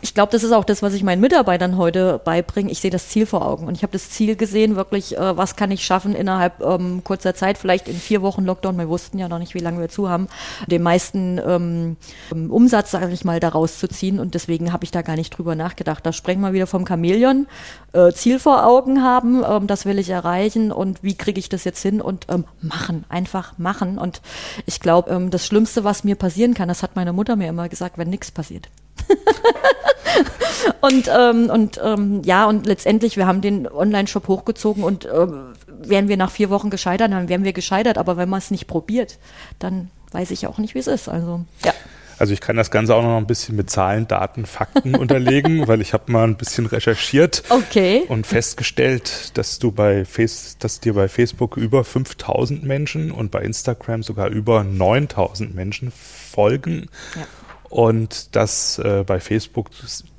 [0.00, 2.70] ich glaube, das ist auch das, was ich meinen Mitarbeitern heute beibringe.
[2.70, 5.56] Ich sehe das Ziel vor Augen und ich habe das Ziel gesehen, wirklich, äh, was
[5.56, 8.78] kann ich schaffen innerhalb ähm, kurzer Zeit, vielleicht in vier Wochen Lockdown.
[8.78, 10.28] Wir wussten ja noch nicht, wie lange wir zu haben,
[10.68, 11.96] den meisten ähm,
[12.30, 15.56] Umsatz, sage ich mal, daraus zu ziehen und deswegen habe ich da gar nicht drüber
[15.56, 16.06] nachgedacht.
[16.06, 17.48] Da sprechen wir wieder vom Chamäleon,
[17.92, 21.64] äh, Ziel vor Augen haben, ähm, das will ich erreichen und wie kriege ich das
[21.64, 23.98] jetzt hin und ähm, machen, einfach machen.
[23.98, 24.22] Und
[24.64, 27.68] ich glaube, ähm, das Schlimmste, was mir passieren kann, das hat meine Mutter mir immer
[27.68, 28.68] gesagt, wenn nichts passiert.
[30.80, 36.08] und ähm, und ähm, ja, und letztendlich, wir haben den Online-Shop hochgezogen und ähm, wären
[36.08, 37.98] wir nach vier Wochen gescheitert, dann wären wir gescheitert.
[37.98, 39.18] Aber wenn man es nicht probiert,
[39.58, 41.08] dann weiß ich auch nicht, wie es ist.
[41.08, 41.72] Also, ja.
[42.18, 45.80] Also ich kann das Ganze auch noch ein bisschen mit Zahlen, Daten, Fakten unterlegen, weil
[45.80, 48.02] ich habe mal ein bisschen recherchiert okay.
[48.08, 53.42] und festgestellt, dass du bei Face, dass dir bei Facebook über 5000 Menschen und bei
[53.42, 56.88] Instagram sogar über 9000 Menschen folgen.
[57.14, 57.22] Ja
[57.70, 59.70] und dass äh, bei Facebook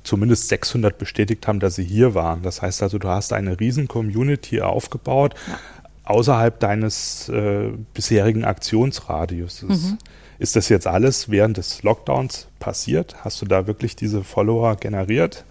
[0.04, 2.42] zumindest 600 bestätigt haben, dass sie hier waren.
[2.42, 5.34] Das heißt also, du hast eine riesen Community aufgebaut.
[5.46, 5.58] Ja.
[6.04, 9.62] außerhalb deines äh, bisherigen Aktionsradius.
[9.62, 9.98] Mhm.
[10.40, 13.24] Ist das jetzt alles während des Lockdowns passiert?
[13.24, 15.44] Hast du da wirklich diese Follower generiert?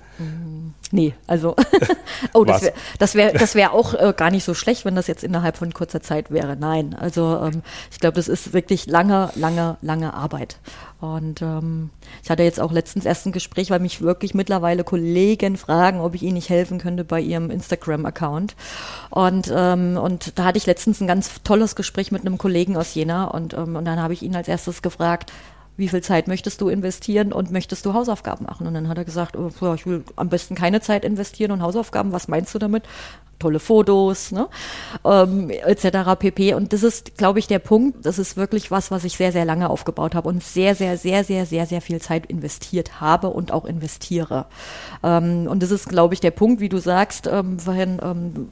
[0.91, 1.55] Nee, also
[2.33, 5.07] oh, das wäre das wär, das wär auch äh, gar nicht so schlecht, wenn das
[5.07, 6.55] jetzt innerhalb von kurzer Zeit wäre.
[6.55, 10.57] Nein, also ähm, ich glaube, das ist wirklich lange, lange, lange Arbeit.
[10.99, 11.91] Und ähm,
[12.23, 16.13] ich hatte jetzt auch letztens erst ein Gespräch, weil mich wirklich mittlerweile Kollegen fragen, ob
[16.15, 18.55] ich ihnen nicht helfen könnte bei ihrem Instagram-Account.
[19.09, 22.93] Und, ähm, und da hatte ich letztens ein ganz tolles Gespräch mit einem Kollegen aus
[22.93, 25.31] Jena und, ähm, und dann habe ich ihn als erstes gefragt,
[25.79, 28.67] wie viel Zeit möchtest du investieren und möchtest du Hausaufgaben machen?
[28.67, 32.11] Und dann hat er gesagt, oh, ich will am besten keine Zeit investieren und Hausaufgaben,
[32.11, 32.83] was meinst du damit?
[33.39, 34.49] Tolle Fotos, ne?
[35.05, 36.19] ähm, etc.
[36.19, 36.53] pp.
[36.55, 38.05] Und das ist, glaube ich, der Punkt.
[38.05, 41.23] Das ist wirklich was, was ich sehr, sehr lange aufgebaut habe und sehr, sehr, sehr,
[41.23, 44.47] sehr, sehr, sehr viel Zeit investiert habe und auch investiere.
[45.01, 48.49] Ähm, und das ist, glaube ich, der Punkt, wie du sagst, ähm, vorhin, ähm,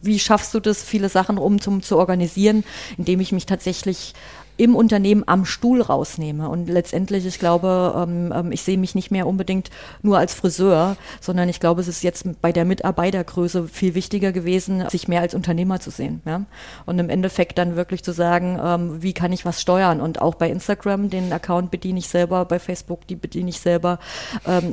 [0.00, 2.64] wie schaffst du das, viele Sachen um zum, zu organisieren,
[2.96, 4.14] indem ich mich tatsächlich
[4.60, 6.50] im Unternehmen am Stuhl rausnehme.
[6.50, 9.70] Und letztendlich, ich glaube, ähm, ähm, ich sehe mich nicht mehr unbedingt
[10.02, 14.86] nur als Friseur, sondern ich glaube, es ist jetzt bei der Mitarbeitergröße viel wichtiger gewesen,
[14.90, 16.20] sich mehr als Unternehmer zu sehen.
[16.26, 16.44] Ja?
[16.84, 20.02] Und im Endeffekt dann wirklich zu sagen, ähm, wie kann ich was steuern?
[20.02, 23.98] Und auch bei Instagram, den Account bediene ich selber, bei Facebook, die bediene ich selber.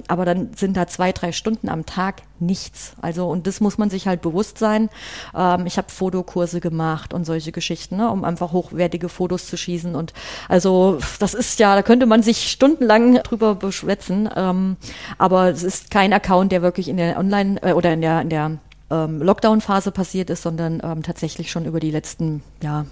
[0.07, 2.93] Aber dann sind da zwei, drei Stunden am Tag nichts.
[3.01, 4.89] Also, und das muss man sich halt bewusst sein.
[5.35, 9.95] Ähm, ich habe Fotokurse gemacht und solche Geschichten, ne, um einfach hochwertige Fotos zu schießen.
[9.95, 10.13] Und
[10.49, 14.29] also das ist ja, da könnte man sich stundenlang drüber beschwätzen.
[14.35, 14.77] Ähm,
[15.17, 18.29] aber es ist kein Account, der wirklich in der Online- äh, oder in der, in
[18.29, 18.57] der
[18.89, 22.85] ähm, Lockdown-Phase passiert ist, sondern ähm, tatsächlich schon über die letzten ja,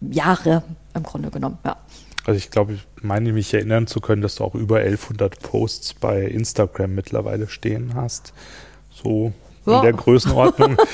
[0.00, 0.62] Jahre
[0.94, 1.58] im Grunde genommen.
[1.64, 1.76] Ja.
[2.24, 5.94] Also ich glaube, ich meine mich erinnern zu können, dass du auch über 1100 Posts
[5.94, 8.32] bei Instagram mittlerweile stehen hast.
[9.02, 9.32] So
[9.66, 9.76] ja.
[9.76, 10.76] in der Größenordnung.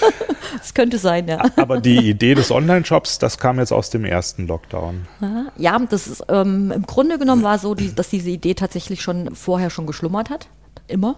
[0.59, 1.45] Das könnte sein, ja.
[1.57, 5.07] Aber die Idee des Online-Shops, das kam jetzt aus dem ersten Lockdown.
[5.57, 9.35] Ja, das ist ähm, im Grunde genommen war so, die, dass diese Idee tatsächlich schon
[9.35, 10.49] vorher schon geschlummert hat.
[10.87, 11.17] Immer.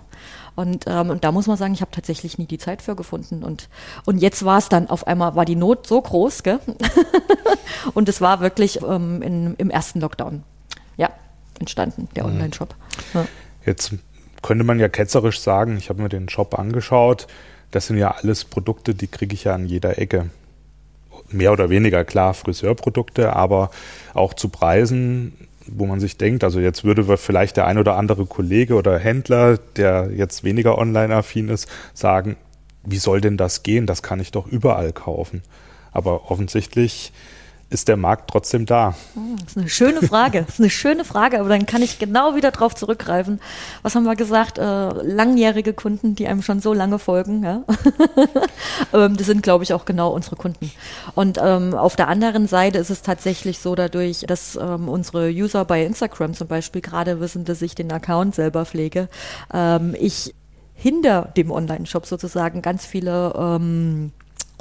[0.56, 3.44] Und, ähm, und da muss man sagen, ich habe tatsächlich nie die Zeit für gefunden.
[3.44, 3.68] Und,
[4.04, 6.58] und jetzt war es dann auf einmal, war die Not so groß, gell?
[7.94, 10.42] und es war wirklich ähm, in, im ersten Lockdown.
[10.96, 11.10] Ja,
[11.60, 12.32] entstanden, der mhm.
[12.32, 12.74] Online-Shop.
[13.14, 13.26] Ja.
[13.64, 13.94] Jetzt
[14.42, 17.26] könnte man ja ketzerisch sagen, ich habe mir den Shop angeschaut,
[17.70, 20.30] das sind ja alles Produkte, die kriege ich ja an jeder Ecke.
[21.28, 23.70] Mehr oder weniger klar Friseurprodukte, aber
[24.14, 28.26] auch zu Preisen, wo man sich denkt, also jetzt würde vielleicht der ein oder andere
[28.26, 32.36] Kollege oder Händler, der jetzt weniger online-affin ist, sagen,
[32.82, 33.86] wie soll denn das gehen?
[33.86, 35.42] Das kann ich doch überall kaufen.
[35.92, 37.12] Aber offensichtlich
[37.70, 38.94] ist der Markt trotzdem da?
[39.14, 40.42] Hm, das ist eine schöne Frage.
[40.42, 43.40] Das ist eine schöne Frage, aber dann kann ich genau wieder drauf zurückgreifen.
[43.82, 44.58] Was haben wir gesagt?
[44.58, 47.44] Äh, langjährige Kunden, die einem schon so lange folgen.
[47.44, 47.62] Ja?
[48.92, 50.70] ähm, das sind, glaube ich, auch genau unsere Kunden.
[51.14, 55.64] Und ähm, auf der anderen Seite ist es tatsächlich so, dadurch, dass ähm, unsere User
[55.64, 59.08] bei Instagram zum Beispiel gerade wissen, dass ich den Account selber pflege,
[59.98, 60.34] ich
[60.74, 63.34] hinter dem Online-Shop sozusagen ganz viele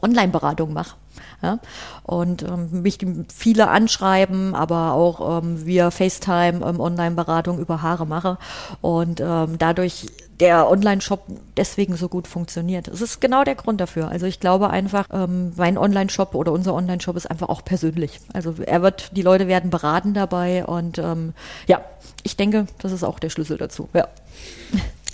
[0.01, 0.95] Online-Beratungen mache.
[1.41, 1.59] Ja?
[2.03, 2.99] Und ähm, mich
[3.33, 8.37] viele anschreiben, aber auch ähm, via FaceTime ähm, Online-Beratung über Haare mache
[8.81, 10.07] und ähm, dadurch
[10.39, 11.25] der Online-Shop
[11.57, 12.87] deswegen so gut funktioniert.
[12.87, 14.07] Das ist genau der Grund dafür.
[14.07, 18.19] Also ich glaube einfach, ähm, mein Online-Shop oder unser Online-Shop ist einfach auch persönlich.
[18.33, 21.33] Also er wird, die Leute werden beraten dabei und ähm,
[21.67, 21.81] ja,
[22.23, 23.89] ich denke, das ist auch der Schlüssel dazu.
[23.93, 24.07] Ja.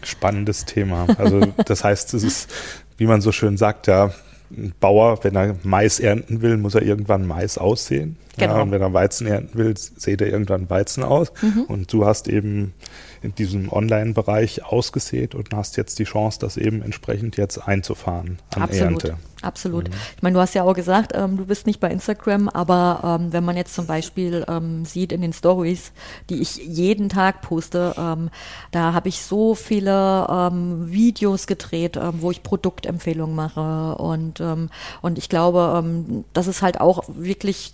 [0.03, 1.07] Spannendes Thema.
[1.17, 2.51] Also das heißt, es ist,
[2.97, 4.11] wie man so schön sagt, ja,
[4.51, 8.17] ein Bauer, wenn er Mais ernten will, muss er irgendwann Mais aussehen.
[8.37, 8.55] Genau.
[8.55, 11.31] Ja, und wenn er Weizen ernten will, sieht er irgendwann Weizen aus.
[11.41, 11.63] Mhm.
[11.63, 12.73] Und du hast eben
[13.25, 18.61] in diesem Online-Bereich ausgesät und hast jetzt die Chance, das eben entsprechend jetzt einzufahren an
[18.61, 19.03] Absolut.
[19.03, 19.17] Ernte.
[19.41, 19.89] Absolut.
[19.89, 19.95] Mhm.
[20.15, 23.33] Ich meine, du hast ja auch gesagt, ähm, du bist nicht bei Instagram, aber ähm,
[23.33, 25.91] wenn man jetzt zum Beispiel ähm, sieht in den Stories,
[26.29, 28.29] die ich jeden Tag poste, ähm,
[28.71, 34.41] da habe ich so viele ähm, Videos gedreht, ähm, wo ich Produktempfehlungen mache und
[35.01, 37.73] und ich glaube, das ist halt auch wirklich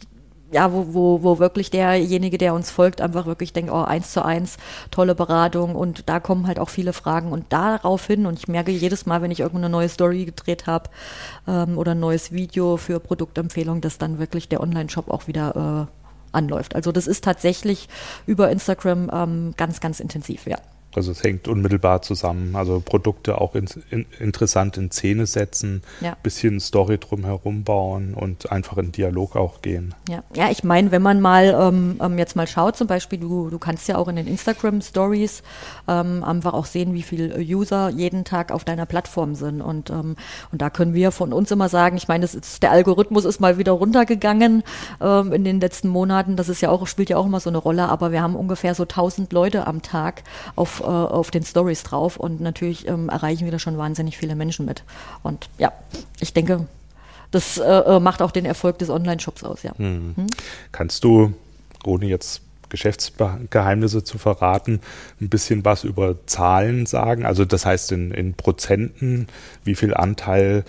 [0.52, 4.24] ja, wo, wo, wo wirklich derjenige, der uns folgt, einfach wirklich denkt, oh, eins zu
[4.24, 4.58] eins,
[4.92, 9.06] tolle Beratung und da kommen halt auch viele Fragen und daraufhin und ich merke jedes
[9.06, 10.90] Mal, wenn ich irgendeine neue Story gedreht habe
[11.48, 16.36] ähm, oder ein neues Video für Produktempfehlung, dass dann wirklich der Online-Shop auch wieder äh,
[16.36, 16.76] anläuft.
[16.76, 17.90] Also das ist tatsächlich
[18.26, 20.58] über Instagram ähm, ganz, ganz intensiv, ja.
[20.96, 22.56] Also es hängt unmittelbar zusammen.
[22.56, 26.18] Also Produkte auch in, in, interessant in Szene setzen, ja.
[26.22, 29.96] bisschen Story drumherum bauen und einfach in Dialog auch gehen.
[30.10, 33.50] Ja, ja ich meine, wenn man mal ähm, ähm, jetzt mal schaut, zum Beispiel, du,
[33.50, 35.44] du kannst ja auch in den Instagram Stories
[35.88, 39.62] ähm, einfach auch sehen, wie viele User jeden Tag auf deiner Plattform sind.
[39.62, 40.16] Und, ähm,
[40.52, 42.28] und da können wir von uns immer sagen, ich meine,
[42.62, 44.64] der Algorithmus ist mal wieder runtergegangen
[45.00, 46.36] ähm, in den letzten Monaten.
[46.36, 48.76] Das ist ja auch, spielt ja auch immer so eine Rolle, aber wir haben ungefähr
[48.76, 50.24] so 1000 Leute am Tag
[50.56, 54.36] auf äh, auf den Stories drauf und natürlich ähm, erreichen wir da schon wahnsinnig viele
[54.36, 54.84] Menschen mit.
[55.24, 55.72] Und ja,
[56.20, 56.68] ich denke,
[57.32, 59.72] das äh, äh macht auch den Erfolg des Online-Shops aus, ja.
[59.78, 60.14] Hm.
[60.16, 60.28] Hm?
[60.72, 61.34] Kannst du,
[61.86, 64.80] ohne jetzt Geschäftsgeheimnisse zu verraten,
[65.20, 67.26] ein bisschen was über Zahlen sagen?
[67.26, 69.28] Also das heißt in, in Prozenten,
[69.64, 70.64] wie viel Anteil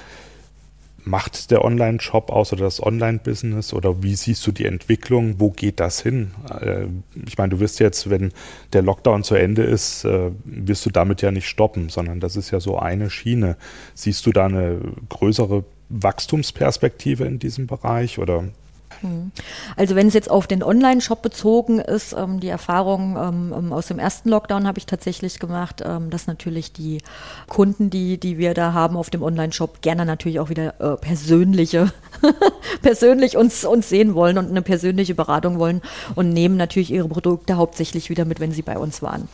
[1.05, 5.37] macht der Online-Shop aus oder das Online-Business oder wie siehst du die Entwicklung?
[5.39, 6.33] Wo geht das hin?
[6.61, 6.87] Äh,
[7.27, 8.33] ich meine, du wirst jetzt, wenn
[8.73, 12.51] der Lockdown zu Ende ist, äh, wirst du damit ja nicht stoppen, sondern das ist
[12.51, 13.57] ja so eine Schiene.
[13.95, 18.45] Siehst du da eine größere Wachstumsperspektive in diesem Bereich oder.
[19.77, 23.87] Also wenn es jetzt auf den Online-Shop bezogen ist, ähm, die Erfahrung ähm, ähm, aus
[23.87, 26.99] dem ersten Lockdown habe ich tatsächlich gemacht, ähm, dass natürlich die
[27.49, 31.93] Kunden, die, die wir da haben auf dem Online-Shop, gerne natürlich auch wieder äh, persönliche,
[32.83, 35.83] persönlich uns, uns sehen wollen und eine persönliche Beratung wollen
[36.15, 39.29] und nehmen natürlich ihre Produkte hauptsächlich wieder mit, wenn sie bei uns waren.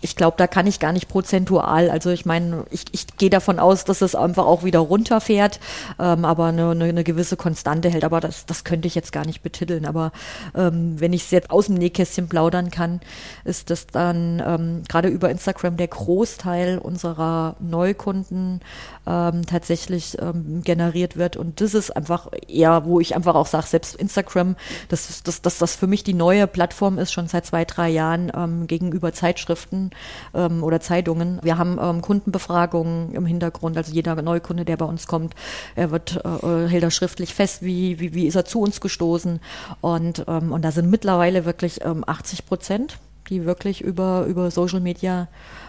[0.00, 1.90] Ich glaube, da kann ich gar nicht prozentual.
[1.90, 5.60] Also ich meine, ich, ich gehe davon aus, dass es einfach auch wieder runterfährt,
[5.98, 8.04] ähm, aber eine, eine, eine, gewisse Konstante hält.
[8.04, 9.86] Aber das, das könnte ich jetzt gar nicht betiteln.
[9.86, 10.12] Aber
[10.54, 13.00] ähm, wenn ich es jetzt aus dem Nähkästchen plaudern kann,
[13.44, 18.60] ist das dann ähm, gerade über Instagram der Großteil unserer Neukunden
[19.06, 21.36] ähm, tatsächlich ähm, generiert wird.
[21.36, 24.56] Und das ist einfach eher, wo ich einfach auch sage, selbst Instagram,
[24.88, 28.32] dass das, das, das für mich die neue Plattform ist, schon seit zwei, drei Jahren
[28.34, 29.90] ähm, gegenüber Zeitschriften
[30.34, 31.38] ähm, oder Zeitungen.
[31.42, 35.34] Wir haben ähm, Kundenbefragungen im Hintergrund, also jeder Neukunde, der bei uns kommt,
[35.74, 38.80] er wird, äh, äh hält er schriftlich fest, wie, wie, wie ist er zu uns
[38.80, 39.40] gestoßen.
[39.80, 44.80] Und, ähm, und da sind mittlerweile wirklich ähm, 80 Prozent, die wirklich über, über Social
[44.80, 45.28] Media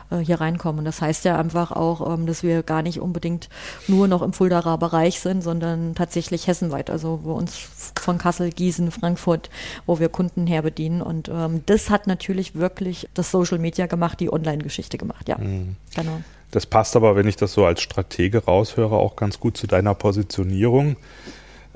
[0.09, 0.79] äh, hier reinkommen.
[0.79, 3.49] Und das heißt ja einfach auch, ähm, dass wir gar nicht unbedingt
[3.87, 6.89] nur noch im Fuldaer Bereich sind, sondern tatsächlich hessenweit.
[6.89, 7.67] Also wo uns
[7.99, 9.49] von Kassel, Gießen, Frankfurt,
[9.85, 11.01] wo wir Kunden herbedienen.
[11.01, 15.27] Und ähm, das hat natürlich wirklich das Social Media gemacht, die Online-Geschichte gemacht.
[15.27, 15.75] Ja, mhm.
[15.95, 16.21] genau.
[16.51, 19.93] Das passt aber, wenn ich das so als Stratege raushöre, auch ganz gut zu deiner
[19.93, 20.95] Positionierung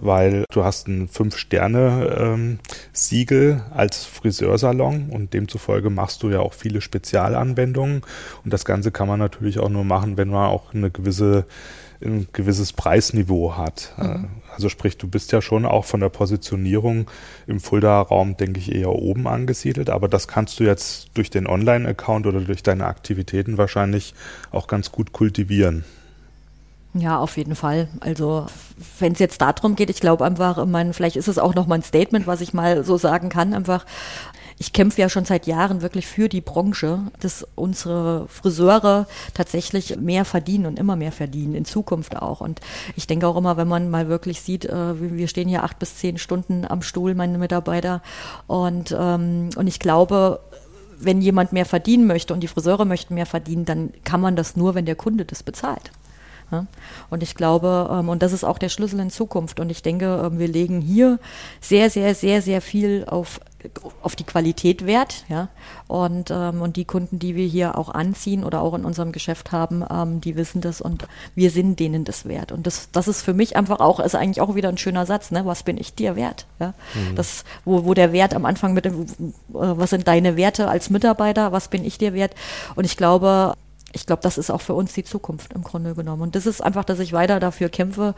[0.02, 6.80] weil du hast ein Fünf-Sterne-Siegel ähm, als Friseursalon und demzufolge machst du ja auch viele
[6.82, 8.04] Spezialanwendungen
[8.44, 11.46] und das Ganze kann man natürlich auch nur machen, wenn man auch eine gewisse
[12.04, 13.94] ein gewisses Preisniveau hat.
[13.98, 14.06] Mhm.
[14.06, 14.20] Äh,
[14.54, 17.10] also sprich, du bist ja schon auch von der Positionierung
[17.48, 22.28] im Fulda-Raum, denke ich, eher oben angesiedelt, aber das kannst du jetzt durch den Online-Account
[22.28, 24.14] oder durch deine Aktivitäten wahrscheinlich
[24.52, 25.86] auch ganz gut kultivieren.
[26.94, 27.88] Ja, auf jeden Fall.
[28.02, 28.48] Also
[29.00, 31.76] wenn es jetzt darum geht, ich glaube einfach, meine, vielleicht ist es auch noch mal
[31.76, 33.86] ein Statement, was ich mal so sagen kann, einfach,
[34.58, 40.26] ich kämpfe ja schon seit Jahren wirklich für die Branche, dass unsere Friseure tatsächlich mehr
[40.26, 42.42] verdienen und immer mehr verdienen, in Zukunft auch.
[42.42, 42.60] Und
[42.96, 45.96] ich denke auch immer, wenn man mal wirklich sieht, äh, wir stehen hier acht bis
[45.96, 48.04] zehn Stunden am Stuhl, meine Mitarbeiter,
[48.48, 50.42] und, ähm, und ich glaube,
[51.00, 54.56] wenn jemand mehr verdienen möchte und die Friseure möchten mehr verdienen, dann kann man das
[54.56, 55.92] nur, wenn der Kunde das bezahlt.
[57.10, 59.60] Und ich glaube, ähm, und das ist auch der Schlüssel in Zukunft.
[59.60, 61.20] Und ich denke, ähm, wir legen hier
[61.60, 63.40] sehr, sehr, sehr, sehr viel auf
[64.02, 65.50] auf die Qualität wert, ja.
[65.88, 69.52] Und, ähm, und die Kunden, die wir hier auch anziehen oder auch in unserem Geschäft
[69.52, 72.52] haben, ähm, die wissen das und wir sind denen das wert.
[72.52, 75.32] Und das, das ist für mich einfach auch, ist eigentlich auch wieder ein schöner Satz,
[75.32, 75.46] ne?
[75.46, 76.46] Was bin ich dir wert?
[76.60, 76.74] Ja?
[76.94, 77.16] Mhm.
[77.16, 79.06] Das, wo, wo der Wert am Anfang mit dem, äh,
[79.50, 82.34] was sind deine Werte als Mitarbeiter, was bin ich dir wert?
[82.76, 83.56] Und ich glaube,
[83.94, 86.22] ich glaube, das ist auch für uns die Zukunft im Grunde genommen.
[86.22, 88.16] Und das ist einfach, dass ich weiter dafür kämpfe,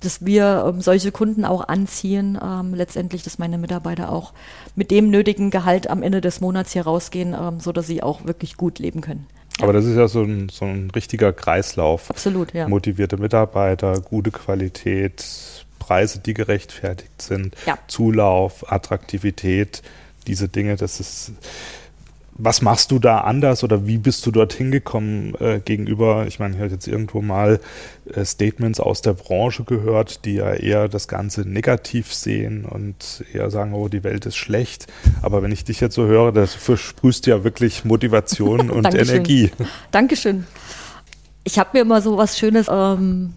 [0.00, 4.32] dass wir ähm, solche Kunden auch anziehen, ähm, letztendlich, dass meine Mitarbeiter auch
[4.74, 8.24] mit dem nötigen Gehalt am Ende des Monats hier rausgehen, ähm, so dass sie auch
[8.24, 9.26] wirklich gut leben können.
[9.60, 12.10] Aber das ist ja so ein, so ein richtiger Kreislauf.
[12.10, 12.68] Absolut, ja.
[12.68, 15.24] Motivierte Mitarbeiter, gute Qualität,
[15.78, 17.78] Preise, die gerechtfertigt sind, ja.
[17.86, 19.82] Zulauf, Attraktivität,
[20.26, 21.32] diese Dinge, das ist
[22.38, 26.54] was machst du da anders oder wie bist du dorthin gekommen äh, gegenüber, ich meine,
[26.54, 27.60] ich habe jetzt irgendwo mal
[28.12, 33.50] äh, Statements aus der Branche gehört, die ja eher das Ganze negativ sehen und eher
[33.50, 34.86] sagen, oh, die Welt ist schlecht.
[35.22, 39.14] Aber wenn ich dich jetzt so höre, das versprühst ja wirklich Motivation und Dankeschön.
[39.14, 39.50] Energie.
[39.90, 40.46] Dankeschön.
[41.44, 43.34] Ich habe mir immer so was Schönes, ähm,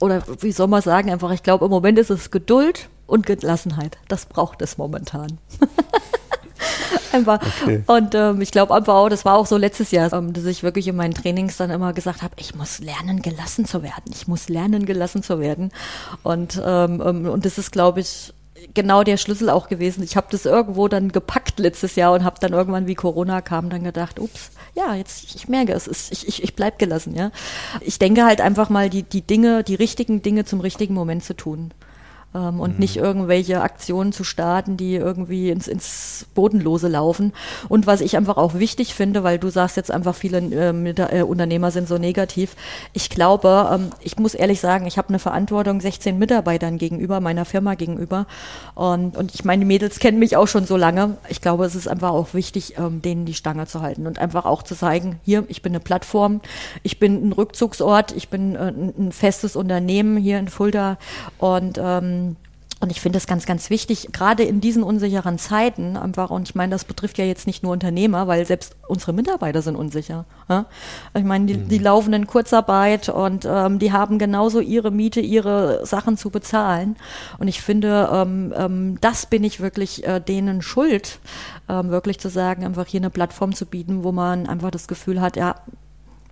[0.00, 3.98] oder wie soll man sagen, einfach, ich glaube, im Moment ist es Geduld und Gelassenheit.
[4.08, 5.38] Das braucht es momentan.
[7.12, 7.40] einfach.
[7.62, 7.82] Okay.
[7.86, 10.62] Und ähm, ich glaube einfach auch, das war auch so letztes Jahr, ähm, dass ich
[10.62, 14.12] wirklich in meinen Trainings dann immer gesagt habe, ich muss lernen, gelassen zu werden.
[14.12, 15.70] Ich muss lernen, gelassen zu werden.
[16.22, 18.32] Und, ähm, ähm und das ist, glaube ich,
[18.74, 20.02] genau der Schlüssel auch gewesen.
[20.02, 23.70] Ich habe das irgendwo dann gepackt letztes Jahr und habe dann irgendwann, wie Corona kam,
[23.70, 27.30] dann gedacht, ups, ja, jetzt, ich merke es, ist, ich, ich, ich bleib gelassen, ja.
[27.80, 31.34] Ich denke halt einfach mal, die, die Dinge, die richtigen Dinge zum richtigen Moment zu
[31.34, 31.72] tun
[32.34, 32.80] ähm, und mhm.
[32.80, 37.32] nicht irgendwelche Aktionen zu starten, die irgendwie ins, ins Bodenlose laufen.
[37.68, 41.22] Und was ich einfach auch wichtig finde, weil du sagst jetzt einfach, viele äh, äh,
[41.22, 42.54] Unternehmer sind so negativ.
[42.92, 47.44] Ich glaube, ähm, ich muss ehrlich sagen, ich habe eine Verantwortung 16 Mitarbeitern gegenüber, meiner
[47.44, 48.26] Firma gegenüber.
[48.74, 51.16] Und, und ich meine, die Mädels kennen mich auch schon so lange.
[51.28, 54.44] Ich glaube, es ist einfach auch wichtig, ähm, denen die Stange zu halten und einfach
[54.44, 56.40] auch zu zeigen, hier, ich bin eine Plattform,
[56.82, 60.98] ich bin ein Rückzugsort, ich bin äh, ein festes Unternehmen hier in Fulda
[61.38, 62.27] und ähm,
[62.80, 66.54] und ich finde das ganz, ganz wichtig, gerade in diesen unsicheren Zeiten einfach, und ich
[66.54, 70.26] meine, das betrifft ja jetzt nicht nur Unternehmer, weil selbst unsere Mitarbeiter sind unsicher.
[70.48, 70.66] Ja?
[71.14, 71.84] Ich meine, die, die mhm.
[71.84, 76.96] laufen in Kurzarbeit und ähm, die haben genauso ihre Miete, ihre Sachen zu bezahlen.
[77.38, 81.18] Und ich finde, ähm, ähm, das bin ich wirklich äh, denen schuld,
[81.68, 85.20] ähm, wirklich zu sagen, einfach hier eine Plattform zu bieten, wo man einfach das Gefühl
[85.20, 85.56] hat, ja,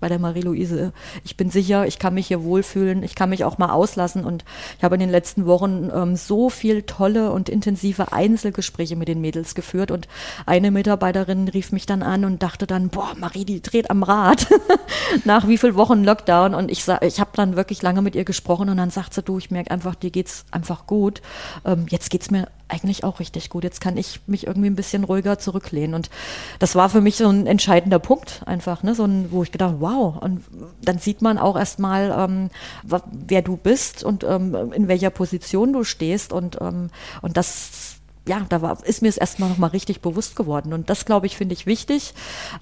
[0.01, 0.93] bei der Marie-Louise.
[1.25, 4.25] Ich bin sicher, ich kann mich hier wohlfühlen, ich kann mich auch mal auslassen.
[4.25, 4.45] Und
[4.79, 9.21] ich habe in den letzten Wochen ähm, so viel tolle und intensive Einzelgespräche mit den
[9.21, 9.91] Mädels geführt.
[9.91, 10.09] Und
[10.45, 14.47] eine Mitarbeiterin rief mich dann an und dachte dann, boah, Marie, die dreht am Rad.
[15.25, 16.55] Nach wie viel Wochen Lockdown.
[16.55, 18.69] Und ich ich habe dann wirklich lange mit ihr gesprochen.
[18.69, 21.23] Und dann sagt sie, du, ich merke einfach, dir geht's einfach gut.
[21.65, 23.65] Ähm, jetzt geht's mir eigentlich auch richtig gut.
[23.65, 25.95] Jetzt kann ich mich irgendwie ein bisschen ruhiger zurücklehnen.
[25.95, 26.11] Und
[26.59, 28.95] das war für mich so ein entscheidender Punkt einfach, ne?
[28.95, 30.17] so ein, wo ich gedacht, wow.
[30.21, 30.43] Und
[30.83, 32.51] dann sieht man auch erstmal, ähm,
[32.83, 36.33] wer du bist und ähm, in welcher Position du stehst.
[36.33, 36.91] Und, ähm,
[37.23, 37.96] und das
[38.29, 40.73] ja, da war, ist mir es erstmal nochmal richtig bewusst geworden.
[40.73, 42.13] Und das, glaube ich, finde ich wichtig.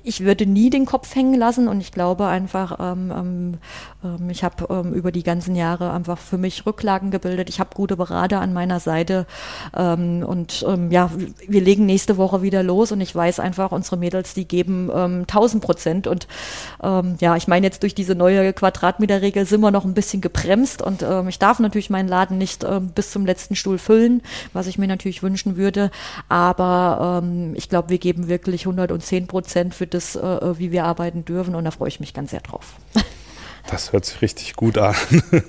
[0.03, 3.55] Ich würde nie den Kopf hängen lassen und ich glaube einfach, ähm, ähm,
[4.05, 7.49] ähm ich habe ähm, über die ganzen Jahre einfach für mich Rücklagen gebildet.
[7.49, 9.27] Ich habe gute Berater an meiner Seite
[9.75, 11.11] ähm, und ähm, ja,
[11.49, 15.21] wir legen nächste Woche wieder los und ich weiß einfach, unsere Mädels, die geben ähm,
[15.23, 16.27] 1000 Prozent und
[17.21, 21.05] ja, ich meine jetzt durch diese neue Quadratmeterregel sind wir noch ein bisschen gebremst und
[21.29, 24.23] ich darf natürlich meinen Laden nicht bis zum letzten Stuhl füllen,
[24.53, 25.91] was ich mir natürlich wünschen würde.
[26.29, 31.25] Aber ähm, ich glaube, wir geben wirklich 110 Prozent für das, äh, wie wir arbeiten
[31.25, 32.75] dürfen und da freue ich mich ganz sehr drauf.
[33.67, 34.95] Das hört sich richtig gut an.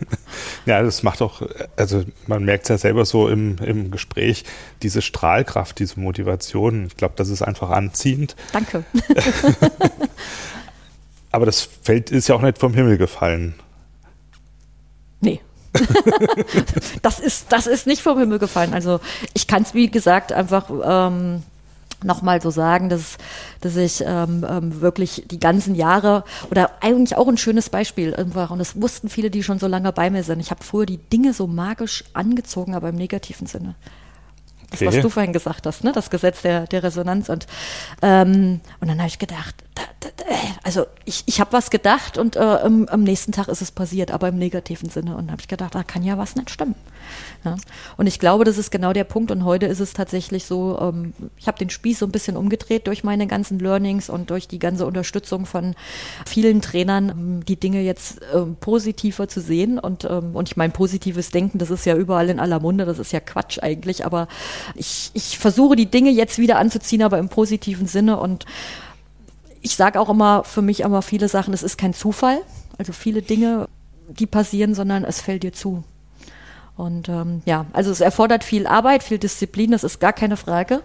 [0.66, 1.42] ja, das macht auch,
[1.76, 4.46] also man merkt es ja selber so im, im Gespräch,
[4.84, 6.88] diese Strahlkraft, diese Motivation.
[6.88, 8.38] Ich glaube, das ist einfach anziehend.
[8.54, 8.86] Danke.
[11.32, 13.56] Aber das Feld ist ja auch nicht vom Himmel gefallen.
[17.02, 18.74] Das, ist, das ist nicht vom Himmel gefallen.
[18.74, 19.00] Also
[19.34, 21.44] ich kann es, wie gesagt, einfach ähm,
[22.04, 23.18] nochmal so sagen, dass,
[23.62, 28.52] dass ich ähm, ähm, wirklich die ganzen Jahre oder eigentlich auch ein schönes Beispiel einfach,
[28.52, 30.40] und das wussten viele, die schon so lange bei mir sind.
[30.40, 33.76] Ich habe früher die Dinge so magisch angezogen, aber im negativen Sinne.
[34.80, 34.98] Das, okay.
[34.98, 35.92] was du vorhin gesagt hast, ne?
[35.92, 37.30] das Gesetz der, der Resonanz.
[37.30, 37.48] Und,
[38.02, 42.18] ähm, und dann habe ich gedacht, da, da, äh, also ich, ich habe was gedacht
[42.18, 45.16] und äh, am, am, nächsten Tag ist es passiert, aber im negativen Sinne.
[45.16, 46.76] Und habe ich gedacht, da kann ja was nicht stimmen.
[47.44, 47.56] Ja?
[47.98, 49.32] Und ich glaube, das ist genau der Punkt.
[49.32, 52.88] Und heute ist es tatsächlich so, ähm, ich habe den Spieß so ein bisschen umgedreht
[52.88, 55.76] durch meine ganzen Learnings und durch die ganze Unterstützung von
[56.26, 59.80] vielen Trainern, ähm, die Dinge jetzt ähm, positiver zu sehen.
[59.80, 63.00] Und, ähm, und ich meine, positives Denken, das ist ja überall in aller Munde, das
[63.00, 64.06] ist ja Quatsch eigentlich.
[64.06, 64.28] Aber
[64.76, 68.20] ich, ich versuche die Dinge jetzt wieder anzuziehen, aber im positiven Sinne.
[68.20, 68.46] Und
[69.62, 72.40] ich sage auch immer für mich immer viele Sachen, es ist kein Zufall.
[72.78, 73.68] Also viele Dinge,
[74.10, 75.84] die passieren, sondern es fällt dir zu.
[76.78, 80.82] Und ähm, ja, also es erfordert viel Arbeit, viel Disziplin, das ist gar keine Frage.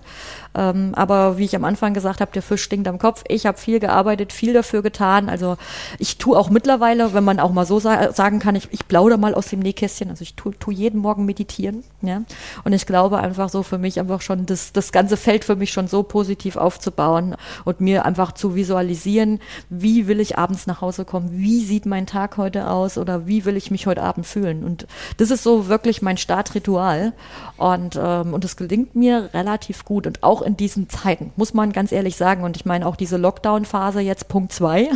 [0.54, 3.24] Ähm, aber wie ich am Anfang gesagt habe, der Fisch stinkt am Kopf.
[3.28, 5.28] Ich habe viel gearbeitet, viel dafür getan.
[5.28, 5.56] Also
[5.98, 9.18] ich tue auch mittlerweile, wenn man auch mal so sa sagen kann, ich, ich plaudere
[9.18, 10.10] mal aus dem Nähkästchen.
[10.10, 11.84] Also ich tue tu jeden Morgen meditieren.
[12.02, 12.22] Ja?
[12.64, 15.72] Und ich glaube einfach so für mich einfach schon das, das ganze Feld für mich
[15.72, 21.04] schon so positiv aufzubauen und mir einfach zu visualisieren, wie will ich abends nach Hause
[21.04, 24.64] kommen, wie sieht mein Tag heute aus oder wie will ich mich heute Abend fühlen.
[24.64, 27.12] Und das ist so wirklich mein Startritual.
[27.56, 30.06] Und, ähm, und es gelingt mir relativ gut.
[30.06, 32.44] Und auch auch in diesen Zeiten, muss man ganz ehrlich sagen.
[32.44, 34.90] Und ich meine auch diese Lockdown-Phase jetzt Punkt zwei,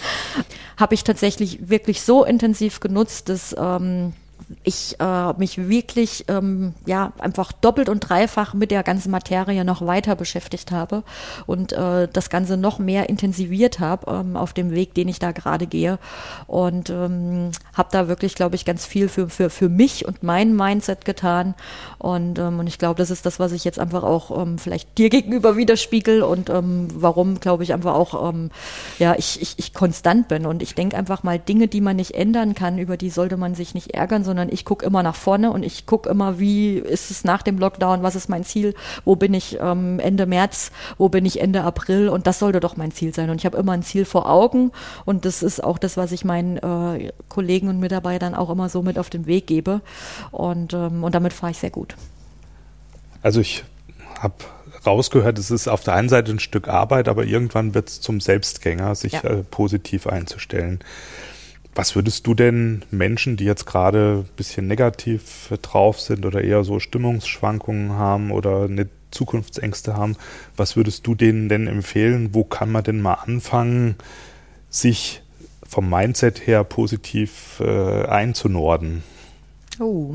[0.76, 4.12] habe ich tatsächlich wirklich so intensiv genutzt, dass ähm,
[4.62, 9.86] ich äh, mich wirklich ähm, ja einfach doppelt und dreifach mit der ganzen Materie noch
[9.86, 11.02] weiter beschäftigt habe
[11.46, 15.32] und äh, das Ganze noch mehr intensiviert habe ähm, auf dem Weg, den ich da
[15.32, 15.98] gerade gehe.
[16.46, 20.54] Und ähm, habe da wirklich, glaube ich, ganz viel für, für, für mich und mein
[20.54, 21.54] Mindset getan.
[21.98, 24.98] Und, ähm, und ich glaube, das ist das, was ich jetzt einfach auch ähm, vielleicht
[24.98, 28.50] dir gegenüber widerspiegel und ähm, warum, glaube ich, einfach auch ähm,
[28.98, 30.46] ja ich, ich, ich konstant bin.
[30.46, 33.54] Und ich denke einfach mal Dinge, die man nicht ändern kann, über die sollte man
[33.54, 37.10] sich nicht ärgern, sondern ich gucke immer nach vorne und ich gucke immer, wie ist
[37.10, 38.74] es nach dem Lockdown, was ist mein Ziel,
[39.04, 42.76] wo bin ich ähm, Ende März, wo bin ich Ende April und das sollte doch
[42.76, 43.30] mein Ziel sein.
[43.30, 44.72] Und ich habe immer ein Ziel vor Augen
[45.04, 48.82] und das ist auch das, was ich meinen äh, Kollegen und Mitarbeitern auch immer so
[48.82, 49.80] mit auf den Weg gebe.
[50.30, 51.96] Und, ähm, und damit fahre ich sehr gut.
[53.22, 53.64] Also ich
[54.20, 54.34] habe
[54.86, 58.20] rausgehört, es ist auf der einen Seite ein Stück Arbeit, aber irgendwann wird es zum
[58.20, 59.22] Selbstgänger, sich ja.
[59.22, 60.80] äh, positiv einzustellen.
[61.74, 66.62] Was würdest du denn Menschen, die jetzt gerade ein bisschen negativ drauf sind oder eher
[66.62, 70.16] so Stimmungsschwankungen haben oder eine Zukunftsängste haben,
[70.56, 72.30] was würdest du denen denn empfehlen?
[72.32, 73.96] Wo kann man denn mal anfangen,
[74.70, 75.22] sich
[75.66, 79.02] vom Mindset her positiv äh, einzunorden?
[79.80, 80.14] Oh.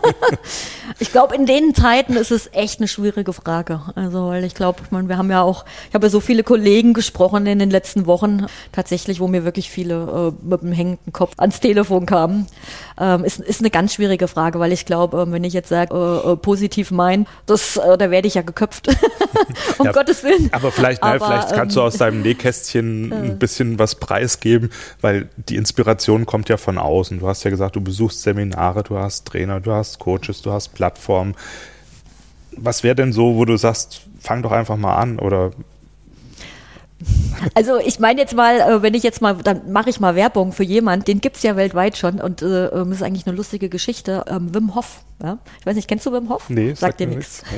[0.98, 3.80] ich glaube, in den Zeiten ist es echt eine schwierige Frage.
[3.94, 7.46] Also, weil ich glaube, wir haben ja auch, ich habe ja so viele Kollegen gesprochen
[7.46, 11.60] in den letzten Wochen, tatsächlich, wo mir wirklich viele äh, mit dem hängenden Kopf ans
[11.60, 12.46] Telefon kamen.
[12.98, 15.94] Ähm, ist, ist eine ganz schwierige Frage, weil ich glaube, äh, wenn ich jetzt sage,
[15.94, 18.88] äh, äh, positiv mein, das, äh, da werde ich ja geköpft.
[19.78, 20.48] um ja, Gottes Willen.
[20.52, 24.70] Aber vielleicht, aber, na, vielleicht kannst ähm, du aus deinem Nähkästchen ein bisschen was preisgeben,
[25.00, 27.20] weil die Inspiration kommt ja von außen.
[27.20, 30.52] Du hast ja gesagt, du besuchst Seminare Seminare, du hast Trainer, du hast Coaches, du
[30.52, 31.34] hast Plattformen.
[32.52, 35.52] Was wäre denn so, wo du sagst, fang doch einfach mal an oder
[37.54, 40.52] also ich meine jetzt mal, äh, wenn ich jetzt mal, dann mache ich mal Werbung
[40.52, 43.68] für jemanden, den gibt es ja weltweit schon und äh, ähm, ist eigentlich eine lustige
[43.68, 44.24] Geschichte.
[44.28, 45.38] Ähm, Wim Hof, ja?
[45.60, 46.48] ich weiß nicht, kennst du Wim Hof?
[46.50, 47.42] Nee, sagt, sagt dir nichts.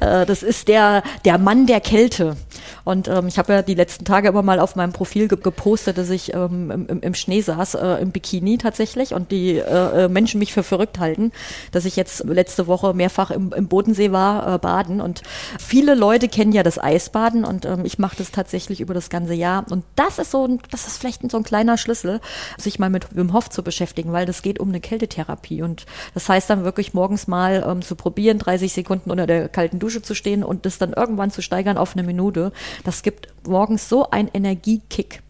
[0.00, 2.36] Äh, das ist der, der Mann der Kälte.
[2.84, 5.98] Und ähm, ich habe ja die letzten Tage immer mal auf meinem Profil ge gepostet,
[5.98, 10.08] dass ich ähm, im, im, Schnee saß, äh, im Bikini tatsächlich und die äh, äh,
[10.08, 11.32] Menschen mich für verrückt halten,
[11.70, 15.22] dass ich jetzt letzte Woche mehrfach im, im Bodensee war, äh, baden und
[15.58, 19.34] viele Leute kennen ja das Eisbaden und ähm, ich mache das tatsächlich über das ganze
[19.34, 19.64] Jahr.
[19.70, 22.20] Und das ist so ein, das ist vielleicht so ein kleiner Schlüssel,
[22.58, 25.62] sich mal mit Wim Hof zu beschäftigen, weil das geht um eine Kältetherapie.
[25.62, 29.80] Und das heißt dann wirklich morgens mal ähm, zu probieren, 30 Sekunden unter der kalten
[29.80, 32.52] Dusche zu stehen und das dann irgendwann zu steigern auf eine Minute.
[32.84, 35.20] Das gibt morgens so einen Energiekick.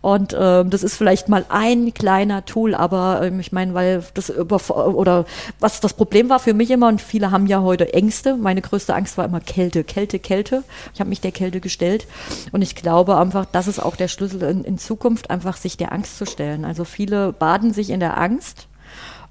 [0.00, 4.28] Und ähm, das ist vielleicht mal ein kleiner Tool, aber ähm, ich meine, weil das
[4.28, 5.24] über oder
[5.60, 8.36] was das Problem war für mich immer und viele haben ja heute Ängste.
[8.36, 10.64] Meine größte Angst war immer Kälte, Kälte, Kälte.
[10.94, 12.08] Ich habe mich der Kälte gestellt
[12.50, 15.92] und ich glaube einfach, das ist auch der Schlüssel in, in Zukunft, einfach sich der
[15.92, 16.64] Angst zu stellen.
[16.64, 18.66] Also viele baden sich in der Angst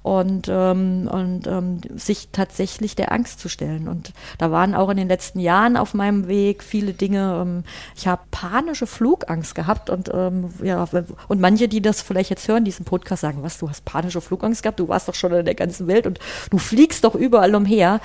[0.02, 3.86] und, ähm, und ähm, sich tatsächlich der Angst zu stellen.
[3.86, 7.38] Und da waren auch in den letzten Jahren auf meinem Weg viele Dinge.
[7.42, 10.88] Ähm, ich habe panische Flugangst gehabt und ähm, ja,
[11.28, 14.62] und manche, die das vielleicht jetzt hören, diesen Podcast sagen, was, du hast panische Flugangst
[14.62, 16.18] gehabt, du warst doch schon in der ganzen Welt und
[16.50, 18.00] du fliegst doch überall umher.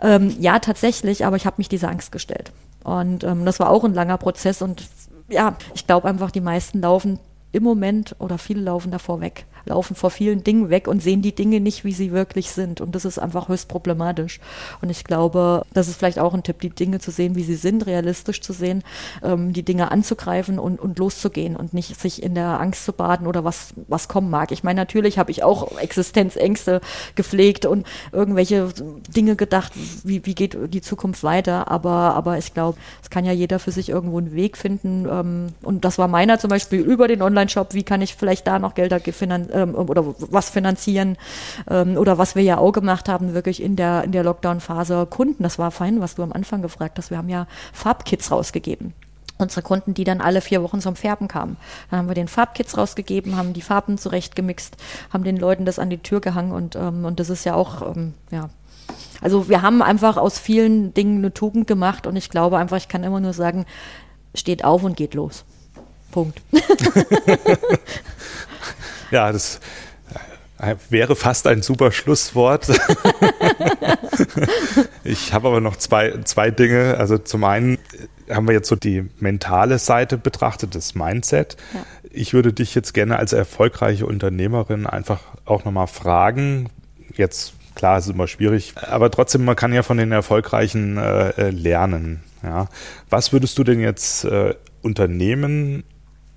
[0.00, 2.52] Ähm, ja, tatsächlich, aber ich habe mich dieser Angst gestellt.
[2.84, 4.84] Und ähm, das war auch ein langer Prozess und
[5.28, 7.18] ja, ich glaube einfach, die meisten laufen
[7.52, 11.34] im Moment oder viele laufen davor weg laufen vor vielen Dingen weg und sehen die
[11.34, 12.80] Dinge nicht, wie sie wirklich sind.
[12.80, 14.40] Und das ist einfach höchst problematisch.
[14.80, 17.56] Und ich glaube, das ist vielleicht auch ein Tipp, die Dinge zu sehen, wie sie
[17.56, 18.82] sind, realistisch zu sehen,
[19.22, 23.26] ähm, die Dinge anzugreifen und, und loszugehen und nicht sich in der Angst zu baden
[23.26, 24.52] oder was, was kommen mag.
[24.52, 26.80] Ich meine, natürlich habe ich auch Existenzängste
[27.14, 28.68] gepflegt und irgendwelche
[29.08, 29.72] Dinge gedacht,
[30.04, 31.70] wie, wie geht die Zukunft weiter.
[31.70, 35.06] Aber, aber ich glaube, es kann ja jeder für sich irgendwo einen Weg finden.
[35.10, 37.74] Ähm, und das war meiner zum Beispiel über den Online-Shop.
[37.74, 39.49] Wie kann ich vielleicht da noch Gelder finanzieren?
[39.52, 41.16] Ähm, oder was finanzieren
[41.68, 45.42] ähm, oder was wir ja auch gemacht haben, wirklich in der, in der Lockdown-Phase Kunden.
[45.42, 47.10] Das war fein, was du am Anfang gefragt hast.
[47.10, 48.94] Wir haben ja Farbkits rausgegeben
[49.40, 51.56] unsere Kunden, die dann alle vier Wochen zum Färben kamen.
[51.90, 54.76] Dann haben wir den Farbkits rausgegeben, haben die Farben zurechtgemixt,
[55.12, 57.96] haben den Leuten das an die Tür gehangen und, ähm, und das ist ja auch,
[57.96, 58.50] ähm, ja.
[59.20, 62.88] Also wir haben einfach aus vielen Dingen eine Tugend gemacht und ich glaube einfach, ich
[62.88, 63.66] kann immer nur sagen,
[64.34, 65.44] steht auf und geht los.
[66.10, 66.40] Punkt.
[69.14, 69.60] Ja, das
[70.58, 72.68] äh, wäre fast ein super Schlusswort.
[75.04, 76.96] ich habe aber noch zwei, zwei Dinge.
[76.98, 77.78] Also zum einen
[78.28, 81.56] haben wir jetzt so die mentale Seite betrachtet, das Mindset.
[81.74, 81.84] Ja.
[82.12, 86.68] Ich würde dich jetzt gerne als erfolgreiche Unternehmerin einfach auch nochmal fragen.
[87.16, 91.30] Jetzt, klar, es ist immer schwierig, aber trotzdem, man kann ja von den Erfolgreichen äh,
[91.30, 92.22] äh lernen.
[92.42, 92.68] Ja.
[93.08, 95.84] Was würdest du denn jetzt äh, Unternehmen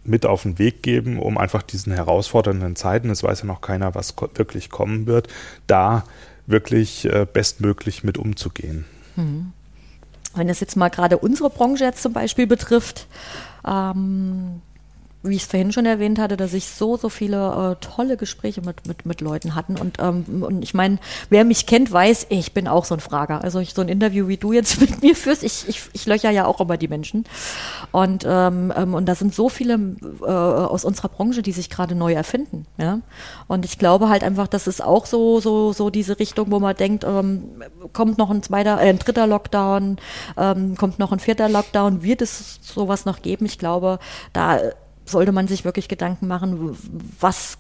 [0.04, 3.96] mit auf den Weg geben, um einfach diesen herausfordernden Zeiten, es weiß ja noch keiner,
[3.96, 5.28] was ko wirklich kommen wird,
[5.68, 6.04] da
[6.46, 8.86] wirklich äh, bestmöglich mit umzugehen.
[9.16, 9.54] Mhm.
[10.36, 13.08] Wenn es jetzt mal gerade unsere Branche jetzt zum Beispiel betrifft,
[13.66, 14.62] ähm,
[15.24, 18.62] wie ich es vorhin schon erwähnt hatte, dass ich so, so viele äh, tolle Gespräche
[18.62, 19.78] mit, mit, mit Leuten hatten.
[19.78, 21.00] Und, ähm, und ich meine,
[21.30, 23.42] wer mich kennt, weiß, ich bin auch so ein Frager.
[23.42, 26.30] Also ich, so ein Interview, wie du jetzt mit mir führst, ich, ich, ich löcher
[26.30, 27.24] ja auch immer die Menschen.
[27.92, 31.96] Und, ähm, ähm, und da sind so viele äh, aus unserer Branche, die sich gerade
[31.96, 32.66] neu erfinden.
[32.78, 33.00] Ja?
[33.48, 36.76] Und ich glaube halt einfach, das ist auch so, so, so diese Richtung, wo man
[36.76, 37.64] denkt, ähm,
[37.94, 39.98] kommt noch ein zweiter, äh, ein dritter Lockdown,
[40.38, 43.46] ähm, kommt noch ein vierter Lockdown, wird es sowas noch geben?
[43.46, 44.00] Ich glaube,
[44.34, 44.60] da
[45.06, 46.78] sollte man sich wirklich Gedanken machen,
[47.20, 47.58] was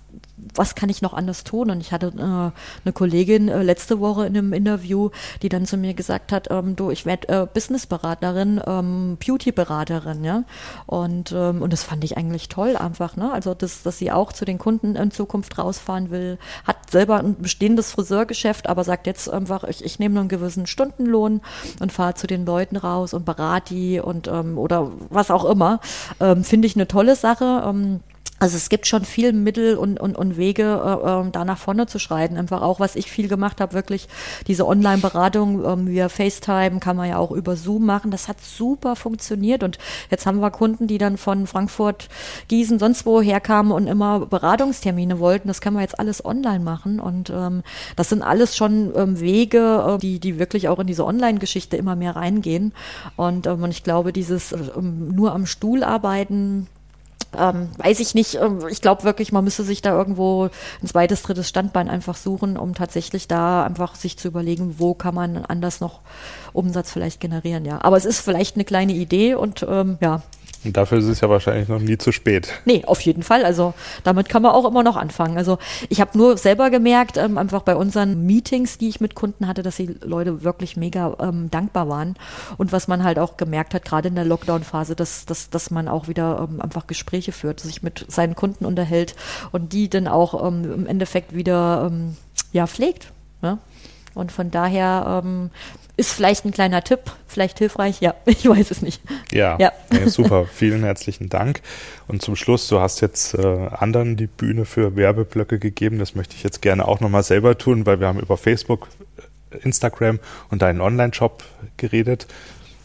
[0.55, 1.71] was kann ich noch anders tun?
[1.71, 5.09] Und ich hatte äh, eine Kollegin äh, letzte Woche in einem Interview,
[5.41, 10.43] die dann zu mir gesagt hat, ähm, du, ich werde äh, Businessberaterin, ähm, Beautyberaterin, ja.
[10.85, 13.31] Und, ähm, und das fand ich eigentlich toll einfach, ne?
[13.31, 17.35] Also, dass, dass sie auch zu den Kunden in Zukunft rausfahren will, hat selber ein
[17.41, 21.41] bestehendes Friseurgeschäft, aber sagt jetzt einfach, ich, ich nehme einen gewissen Stundenlohn
[21.79, 25.79] und fahre zu den Leuten raus und berate die und ähm, oder was auch immer.
[26.19, 27.63] Ähm, Finde ich eine tolle Sache.
[27.65, 28.01] Ähm,
[28.43, 31.87] also es gibt schon viel Mittel und, und, und Wege, äh, ähm, da nach vorne
[31.87, 32.35] zu schreiten.
[32.35, 34.09] Einfach auch, was ich viel gemacht habe, wirklich
[34.47, 38.11] diese Online-Beratung ähm, via FaceTime kann man ja auch über Zoom machen.
[38.11, 39.63] Das hat super funktioniert.
[39.63, 39.77] Und
[40.11, 42.09] jetzt haben wir Kunden, die dann von Frankfurt,
[42.49, 45.47] Gießen, sonst wo herkamen und immer Beratungstermine wollten.
[45.47, 46.99] Das kann man jetzt alles online machen.
[46.99, 47.63] Und ähm,
[47.95, 51.95] das sind alles schon ähm, Wege, äh, die, die wirklich auch in diese Online-Geschichte immer
[51.95, 52.73] mehr reingehen.
[53.15, 56.67] Und, ähm, und ich glaube, dieses äh, nur am Stuhl arbeiten,
[57.37, 58.35] ähm, weiß ich nicht.
[58.35, 60.49] Ähm, ich glaube wirklich, man müsste sich da irgendwo
[60.81, 65.15] ein zweites, drittes Standbein einfach suchen, um tatsächlich da einfach sich zu überlegen, wo kann
[65.15, 66.01] man anders noch
[66.53, 67.65] Umsatz vielleicht generieren.
[67.65, 70.21] Ja, aber es ist vielleicht eine kleine Idee und ähm, ja,
[70.65, 72.53] und dafür ist es ja wahrscheinlich noch nie zu spät.
[72.65, 73.45] Nee, auf jeden Fall.
[73.45, 75.37] Also damit kann man auch immer noch anfangen.
[75.37, 75.57] Also
[75.89, 79.63] ich habe nur selber gemerkt, ähm, einfach bei unseren Meetings, die ich mit Kunden hatte,
[79.63, 82.15] dass die Leute wirklich mega ähm, dankbar waren.
[82.57, 85.87] Und was man halt auch gemerkt hat, gerade in der Lockdown-Phase, dass, dass, dass man
[85.87, 89.15] auch wieder ähm, einfach Gespräche führt, sich mit seinen Kunden unterhält
[89.51, 92.15] und die dann auch ähm, im Endeffekt wieder ähm,
[92.51, 93.11] ja, pflegt.
[93.41, 93.57] Ja?
[94.13, 95.49] Und von daher ähm,
[95.95, 99.01] ist vielleicht ein kleiner Tipp, vielleicht hilfreich, ja, ich weiß es nicht.
[99.31, 99.71] Ja, ja.
[99.91, 101.61] ja super, vielen herzlichen Dank.
[102.07, 106.35] Und zum Schluss, du hast jetzt äh, anderen die Bühne für Werbeblöcke gegeben, das möchte
[106.35, 108.87] ich jetzt gerne auch nochmal selber tun, weil wir haben über Facebook,
[109.51, 111.43] äh, Instagram und deinen Online-Shop
[111.77, 112.27] geredet.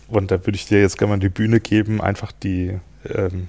[0.09, 2.79] Und da würde ich dir jetzt gerne mal die Bühne geben, einfach die
[3.15, 3.49] ähm,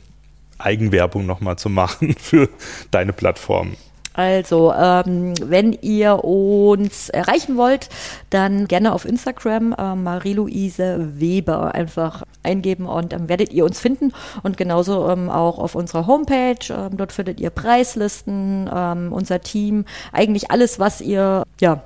[0.57, 2.49] Eigenwerbung nochmal zu machen für
[2.91, 3.75] deine Plattform.
[4.19, 7.87] Also, ähm, wenn ihr uns erreichen wollt,
[8.29, 13.79] dann gerne auf Instagram äh, Marie-Louise Weber einfach eingeben und dann ähm, werdet ihr uns
[13.79, 14.11] finden
[14.43, 16.57] und genauso ähm, auch auf unserer Homepage.
[16.69, 21.83] Ähm, dort findet ihr Preislisten, ähm, unser Team, eigentlich alles, was ihr ja